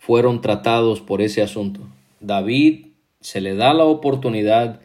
fueron 0.00 0.40
tratados 0.40 1.00
por 1.00 1.22
ese 1.22 1.42
asunto. 1.42 1.78
David 2.18 2.86
se 3.20 3.40
le 3.40 3.54
da 3.54 3.72
la 3.72 3.84
oportunidad 3.84 4.80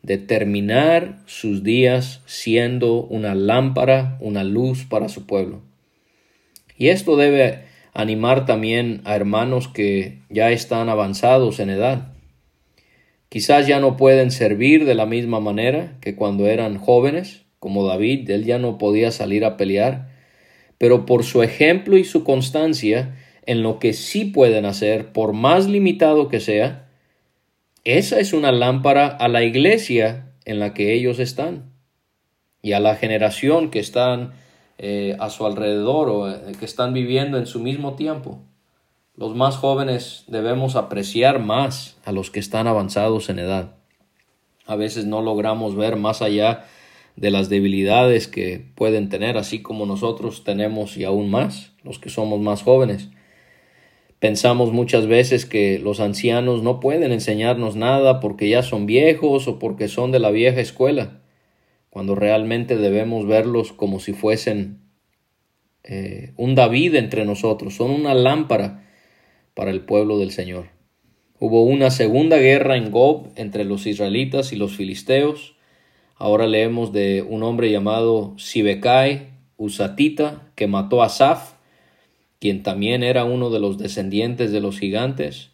de 0.00 0.16
terminar 0.16 1.18
sus 1.26 1.62
días 1.62 2.22
siendo 2.24 3.02
una 3.02 3.34
lámpara, 3.34 4.16
una 4.20 4.44
luz 4.44 4.86
para 4.86 5.10
su 5.10 5.26
pueblo. 5.26 5.60
Y 6.78 6.88
esto 6.88 7.18
debe 7.18 7.73
animar 7.94 8.44
también 8.44 9.00
a 9.04 9.14
hermanos 9.14 9.68
que 9.68 10.18
ya 10.28 10.50
están 10.50 10.88
avanzados 10.88 11.60
en 11.60 11.70
edad. 11.70 12.08
Quizás 13.28 13.66
ya 13.66 13.80
no 13.80 13.96
pueden 13.96 14.30
servir 14.30 14.84
de 14.84 14.94
la 14.94 15.06
misma 15.06 15.40
manera 15.40 15.96
que 16.00 16.14
cuando 16.14 16.46
eran 16.46 16.78
jóvenes, 16.78 17.42
como 17.58 17.86
David, 17.86 18.28
él 18.30 18.44
ya 18.44 18.58
no 18.58 18.78
podía 18.78 19.10
salir 19.10 19.44
a 19.44 19.56
pelear, 19.56 20.08
pero 20.76 21.06
por 21.06 21.24
su 21.24 21.42
ejemplo 21.42 21.96
y 21.96 22.04
su 22.04 22.24
constancia 22.24 23.16
en 23.46 23.62
lo 23.62 23.78
que 23.78 23.92
sí 23.92 24.24
pueden 24.24 24.66
hacer, 24.66 25.12
por 25.12 25.32
más 25.32 25.66
limitado 25.68 26.28
que 26.28 26.40
sea, 26.40 26.88
esa 27.84 28.18
es 28.18 28.32
una 28.32 28.52
lámpara 28.52 29.06
a 29.06 29.28
la 29.28 29.44
iglesia 29.44 30.32
en 30.44 30.58
la 30.58 30.74
que 30.74 30.94
ellos 30.94 31.18
están 31.18 31.72
y 32.62 32.72
a 32.72 32.80
la 32.80 32.96
generación 32.96 33.70
que 33.70 33.78
están 33.78 34.32
eh, 34.78 35.16
a 35.20 35.30
su 35.30 35.46
alrededor 35.46 36.08
o 36.08 36.30
eh, 36.30 36.52
que 36.58 36.64
están 36.64 36.92
viviendo 36.92 37.38
en 37.38 37.46
su 37.46 37.60
mismo 37.60 37.94
tiempo. 37.94 38.40
Los 39.16 39.36
más 39.36 39.56
jóvenes 39.56 40.24
debemos 40.26 40.74
apreciar 40.74 41.38
más 41.38 41.98
a 42.04 42.10
los 42.10 42.30
que 42.30 42.40
están 42.40 42.66
avanzados 42.66 43.28
en 43.28 43.38
edad. 43.38 43.76
A 44.66 44.76
veces 44.76 45.06
no 45.06 45.22
logramos 45.22 45.76
ver 45.76 45.96
más 45.96 46.22
allá 46.22 46.64
de 47.14 47.30
las 47.30 47.48
debilidades 47.48 48.26
que 48.26 48.66
pueden 48.74 49.08
tener, 49.08 49.36
así 49.36 49.62
como 49.62 49.86
nosotros 49.86 50.42
tenemos 50.42 50.96
y 50.96 51.04
aún 51.04 51.30
más, 51.30 51.72
los 51.84 51.98
que 51.98 52.10
somos 52.10 52.40
más 52.40 52.62
jóvenes. 52.62 53.10
Pensamos 54.18 54.72
muchas 54.72 55.06
veces 55.06 55.46
que 55.46 55.78
los 55.78 56.00
ancianos 56.00 56.62
no 56.62 56.80
pueden 56.80 57.12
enseñarnos 57.12 57.76
nada 57.76 58.20
porque 58.20 58.48
ya 58.48 58.62
son 58.62 58.86
viejos 58.86 59.46
o 59.46 59.58
porque 59.58 59.86
son 59.86 60.12
de 60.12 60.18
la 60.18 60.30
vieja 60.30 60.60
escuela, 60.60 61.20
cuando 61.94 62.16
realmente 62.16 62.76
debemos 62.76 63.24
verlos 63.24 63.72
como 63.72 64.00
si 64.00 64.14
fuesen 64.14 64.80
eh, 65.84 66.32
un 66.36 66.56
David 66.56 66.96
entre 66.96 67.24
nosotros, 67.24 67.76
son 67.76 67.92
una 67.92 68.14
lámpara 68.14 68.84
para 69.54 69.70
el 69.70 69.82
pueblo 69.82 70.18
del 70.18 70.32
Señor. 70.32 70.70
Hubo 71.38 71.62
una 71.62 71.92
segunda 71.92 72.38
guerra 72.38 72.76
en 72.76 72.90
Gob 72.90 73.28
entre 73.36 73.64
los 73.64 73.86
israelitas 73.86 74.52
y 74.52 74.56
los 74.56 74.74
filisteos. 74.74 75.54
Ahora 76.16 76.48
leemos 76.48 76.92
de 76.92 77.22
un 77.22 77.44
hombre 77.44 77.70
llamado 77.70 78.34
Sibekai, 78.38 79.28
Usatita, 79.56 80.50
que 80.56 80.66
mató 80.66 81.00
a 81.00 81.08
Saf 81.08 81.52
quien 82.40 82.64
también 82.64 83.04
era 83.04 83.24
uno 83.24 83.50
de 83.50 83.60
los 83.60 83.78
descendientes 83.78 84.50
de 84.50 84.60
los 84.60 84.80
gigantes. 84.80 85.52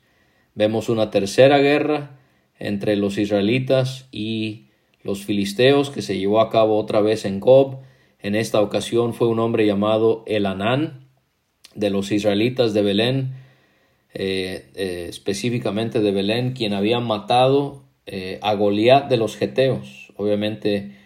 Vemos 0.54 0.88
una 0.88 1.10
tercera 1.10 1.58
guerra 1.58 2.18
entre 2.58 2.96
los 2.96 3.18
israelitas 3.18 4.08
y 4.10 4.69
los 5.02 5.24
filisteos 5.24 5.90
que 5.90 6.02
se 6.02 6.18
llevó 6.18 6.40
a 6.40 6.50
cabo 6.50 6.78
otra 6.78 7.00
vez 7.00 7.24
en 7.24 7.40
Gob. 7.40 7.78
En 8.18 8.34
esta 8.34 8.60
ocasión 8.60 9.14
fue 9.14 9.28
un 9.28 9.38
hombre 9.38 9.66
llamado 9.66 10.24
Elanán 10.26 11.08
de 11.74 11.90
los 11.90 12.12
israelitas 12.12 12.74
de 12.74 12.82
Belén, 12.82 13.34
eh, 14.12 14.70
eh, 14.74 15.06
específicamente 15.08 16.00
de 16.00 16.12
Belén, 16.12 16.52
quien 16.52 16.74
había 16.74 17.00
matado 17.00 17.84
eh, 18.06 18.38
a 18.42 18.54
Goliat 18.54 19.08
de 19.08 19.16
los 19.16 19.36
Geteos. 19.36 20.12
Obviamente 20.16 20.96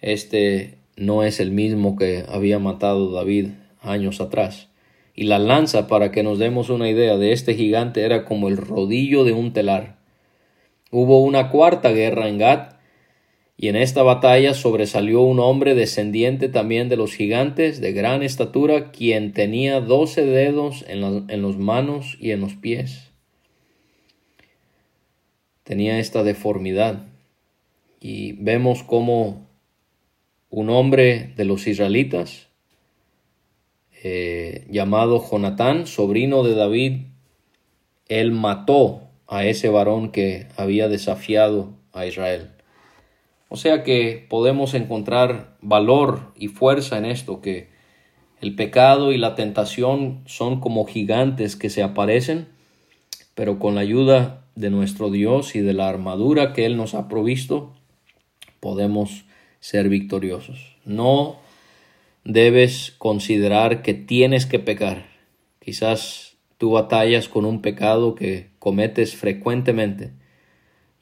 este 0.00 0.78
no 0.96 1.22
es 1.22 1.40
el 1.40 1.50
mismo 1.50 1.96
que 1.96 2.24
había 2.28 2.58
matado 2.58 3.12
David 3.12 3.48
años 3.80 4.20
atrás 4.20 4.68
y 5.16 5.24
la 5.24 5.38
lanza, 5.38 5.86
para 5.86 6.12
que 6.12 6.22
nos 6.22 6.38
demos 6.38 6.68
una 6.68 6.90
idea 6.90 7.16
de 7.16 7.32
este 7.32 7.54
gigante, 7.54 8.04
era 8.04 8.26
como 8.26 8.48
el 8.48 8.58
rodillo 8.58 9.24
de 9.24 9.32
un 9.32 9.54
telar. 9.54 9.96
Hubo 10.90 11.22
una 11.22 11.48
cuarta 11.48 11.90
guerra 11.90 12.28
en 12.28 12.36
Gat, 12.36 12.75
y 13.56 13.68
en 13.68 13.76
esta 13.76 14.02
batalla 14.02 14.52
sobresalió 14.52 15.22
un 15.22 15.40
hombre 15.40 15.74
descendiente 15.74 16.48
también 16.48 16.88
de 16.88 16.96
los 16.96 17.14
gigantes, 17.14 17.80
de 17.80 17.92
gran 17.92 18.22
estatura, 18.22 18.90
quien 18.90 19.32
tenía 19.32 19.80
doce 19.80 20.26
dedos 20.26 20.84
en, 20.88 21.00
las 21.00 21.22
en 21.28 21.40
los 21.40 21.56
manos 21.56 22.18
y 22.20 22.32
en 22.32 22.40
los 22.40 22.54
pies. 22.54 23.12
Tenía 25.62 25.98
esta 25.98 26.22
deformidad. 26.22 27.06
Y 27.98 28.32
vemos 28.32 28.82
como 28.82 29.48
un 30.50 30.68
hombre 30.68 31.32
de 31.36 31.44
los 31.46 31.66
israelitas 31.66 32.46
eh, 34.02 34.66
llamado 34.70 35.20
Jonatán, 35.20 35.86
sobrino 35.86 36.44
de 36.44 36.54
David, 36.54 36.98
él 38.08 38.30
mató 38.30 39.02
a 39.26 39.44
ese 39.44 39.68
varón 39.68 40.12
que 40.12 40.46
había 40.56 40.88
desafiado 40.88 41.74
a 41.92 42.06
Israel. 42.06 42.55
O 43.48 43.56
sea 43.56 43.84
que 43.84 44.26
podemos 44.28 44.74
encontrar 44.74 45.56
valor 45.60 46.32
y 46.36 46.48
fuerza 46.48 46.98
en 46.98 47.04
esto, 47.04 47.40
que 47.40 47.68
el 48.40 48.54
pecado 48.54 49.12
y 49.12 49.18
la 49.18 49.34
tentación 49.34 50.22
son 50.26 50.60
como 50.60 50.84
gigantes 50.84 51.56
que 51.56 51.70
se 51.70 51.82
aparecen, 51.82 52.48
pero 53.34 53.58
con 53.58 53.76
la 53.76 53.82
ayuda 53.82 54.44
de 54.56 54.70
nuestro 54.70 55.10
Dios 55.10 55.54
y 55.54 55.60
de 55.60 55.74
la 55.74 55.88
armadura 55.88 56.52
que 56.52 56.66
Él 56.66 56.76
nos 56.76 56.94
ha 56.94 57.08
provisto, 57.08 57.72
podemos 58.60 59.24
ser 59.60 59.88
victoriosos. 59.88 60.76
No 60.84 61.36
debes 62.24 62.94
considerar 62.98 63.82
que 63.82 63.94
tienes 63.94 64.46
que 64.46 64.58
pecar. 64.58 65.06
Quizás 65.60 66.36
tú 66.58 66.72
batallas 66.72 67.28
con 67.28 67.44
un 67.44 67.62
pecado 67.62 68.14
que 68.14 68.50
cometes 68.58 69.14
frecuentemente 69.14 70.12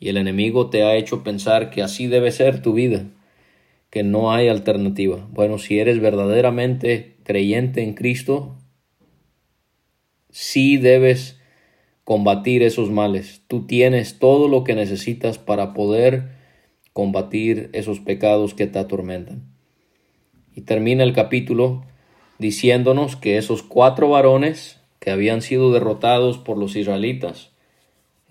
y 0.05 0.11
el 0.11 0.19
enemigo 0.19 0.69
te 0.69 0.83
ha 0.83 0.97
hecho 0.97 1.23
pensar 1.23 1.71
que 1.71 1.81
así 1.81 2.09
debe 2.09 2.31
ser 2.31 2.61
tu 2.61 2.75
vida, 2.75 3.07
que 3.89 4.03
no 4.03 4.33
hay 4.33 4.49
alternativa. 4.49 5.27
Bueno, 5.31 5.57
si 5.57 5.79
eres 5.79 5.99
verdaderamente 5.99 7.17
creyente 7.23 7.83
en 7.83 7.95
Cristo, 7.95 8.55
sí 10.29 10.77
debes 10.77 11.41
combatir 12.05 12.63
esos 12.63 12.91
males. 12.91 13.41
Tú 13.49 13.67
tienes 13.67 14.19
todo 14.19 14.47
lo 14.47 14.63
que 14.63 14.75
necesitas 14.75 15.39
para 15.39 15.73
poder 15.73 16.33
combatir 16.93 17.71
esos 17.73 17.99
pecados 17.99 18.53
que 18.53 18.67
te 18.67 18.79
atormentan. 18.79 19.55
Y 20.55 20.61
termina 20.61 21.03
el 21.03 21.15
capítulo 21.15 21.87
diciéndonos 22.39 23.17
que 23.17 23.39
esos 23.39 23.63
cuatro 23.63 24.11
varones 24.11 24.79
que 24.99 25.11
habían 25.11 25.41
sido 25.41 25.73
derrotados 25.73 26.37
por 26.37 26.59
los 26.59 26.77
israelitas 26.77 27.54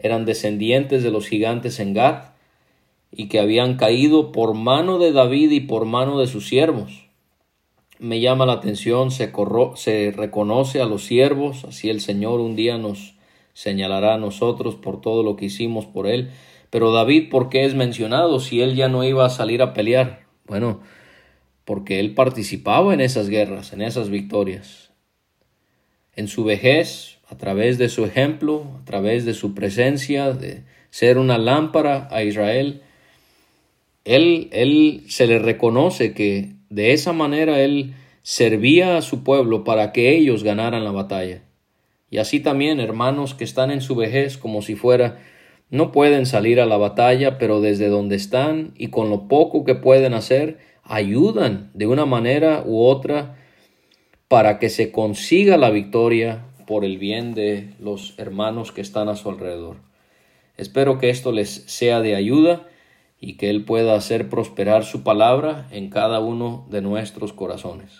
eran 0.03 0.25
descendientes 0.25 1.01
de 1.01 1.09
los 1.09 1.27
gigantes 1.27 1.79
en 1.79 1.93
Gat 1.93 2.35
y 3.11 3.27
que 3.29 3.39
habían 3.39 3.77
caído 3.77 4.31
por 4.31 4.53
mano 4.53 4.99
de 4.99 5.11
David 5.11 5.51
y 5.51 5.61
por 5.61 5.85
mano 5.85 6.19
de 6.19 6.27
sus 6.27 6.47
siervos. 6.47 7.07
Me 7.99 8.19
llama 8.19 8.45
la 8.45 8.53
atención, 8.53 9.11
se, 9.11 9.31
se 9.75 10.13
reconoce 10.15 10.81
a 10.81 10.85
los 10.85 11.05
siervos, 11.05 11.63
así 11.63 11.89
el 11.89 12.01
Señor 12.01 12.39
un 12.41 12.55
día 12.55 12.77
nos 12.77 13.15
señalará 13.53 14.15
a 14.15 14.17
nosotros 14.17 14.75
por 14.75 14.99
todo 14.99 15.23
lo 15.23 15.35
que 15.35 15.45
hicimos 15.45 15.85
por 15.85 16.07
él. 16.07 16.31
Pero 16.69 16.91
David, 16.91 17.29
¿por 17.29 17.49
qué 17.49 17.65
es 17.65 17.75
mencionado 17.75 18.39
si 18.39 18.61
él 18.61 18.75
ya 18.75 18.89
no 18.89 19.03
iba 19.03 19.25
a 19.25 19.29
salir 19.29 19.61
a 19.61 19.73
pelear? 19.73 20.25
Bueno, 20.47 20.81
porque 21.65 21.99
él 21.99 22.13
participaba 22.13 22.93
en 22.93 22.99
esas 22.99 23.29
guerras, 23.29 23.73
en 23.73 23.81
esas 23.81 24.09
victorias. 24.09 24.91
En 26.15 26.27
su 26.27 26.43
vejez, 26.43 27.19
a 27.27 27.37
través 27.37 27.77
de 27.77 27.89
su 27.89 28.05
ejemplo, 28.05 28.65
a 28.81 28.85
través 28.85 29.25
de 29.25 29.33
su 29.33 29.53
presencia, 29.53 30.31
de 30.33 30.63
ser 30.89 31.17
una 31.17 31.37
lámpara 31.37 32.07
a 32.11 32.23
Israel, 32.23 32.81
él, 34.05 34.49
él 34.51 35.03
se 35.07 35.27
le 35.27 35.39
reconoce 35.39 36.13
que 36.13 36.51
de 36.69 36.93
esa 36.93 37.13
manera 37.13 37.61
él 37.61 37.93
servía 38.21 38.97
a 38.97 39.01
su 39.01 39.23
pueblo 39.23 39.63
para 39.63 39.91
que 39.91 40.15
ellos 40.15 40.43
ganaran 40.43 40.83
la 40.83 40.91
batalla. 40.91 41.43
Y 42.09 42.17
así 42.17 42.39
también 42.39 42.79
hermanos 42.79 43.33
que 43.33 43.43
están 43.43 43.71
en 43.71 43.81
su 43.81 43.95
vejez 43.95 44.37
como 44.37 44.61
si 44.61 44.75
fuera 44.75 45.19
no 45.69 45.91
pueden 45.91 46.27
salir 46.27 46.61
a 46.61 46.67
la 46.67 46.77
batalla, 46.77 47.39
pero 47.39 47.59
desde 47.59 47.87
donde 47.87 48.15
están 48.15 48.73
y 48.77 48.89
con 48.89 49.09
lo 49.09 49.27
poco 49.27 49.63
que 49.63 49.73
pueden 49.73 50.13
hacer, 50.13 50.59
ayudan 50.83 51.71
de 51.73 51.87
una 51.87 52.05
manera 52.05 52.61
u 52.63 52.83
otra 52.83 53.37
para 54.27 54.59
que 54.59 54.69
se 54.69 54.91
consiga 54.91 55.57
la 55.57 55.71
victoria 55.71 56.45
por 56.65 56.85
el 56.85 56.97
bien 56.97 57.33
de 57.33 57.73
los 57.79 58.13
hermanos 58.17 58.71
que 58.71 58.81
están 58.81 59.09
a 59.09 59.15
su 59.15 59.29
alrededor. 59.29 59.77
Espero 60.57 60.99
que 60.99 61.09
esto 61.09 61.31
les 61.31 61.49
sea 61.49 62.01
de 62.01 62.15
ayuda 62.15 62.67
y 63.19 63.37
que 63.37 63.49
Él 63.49 63.65
pueda 63.65 63.95
hacer 63.95 64.29
prosperar 64.29 64.83
su 64.83 65.03
palabra 65.03 65.67
en 65.71 65.89
cada 65.89 66.19
uno 66.19 66.67
de 66.69 66.81
nuestros 66.81 67.33
corazones. 67.33 67.99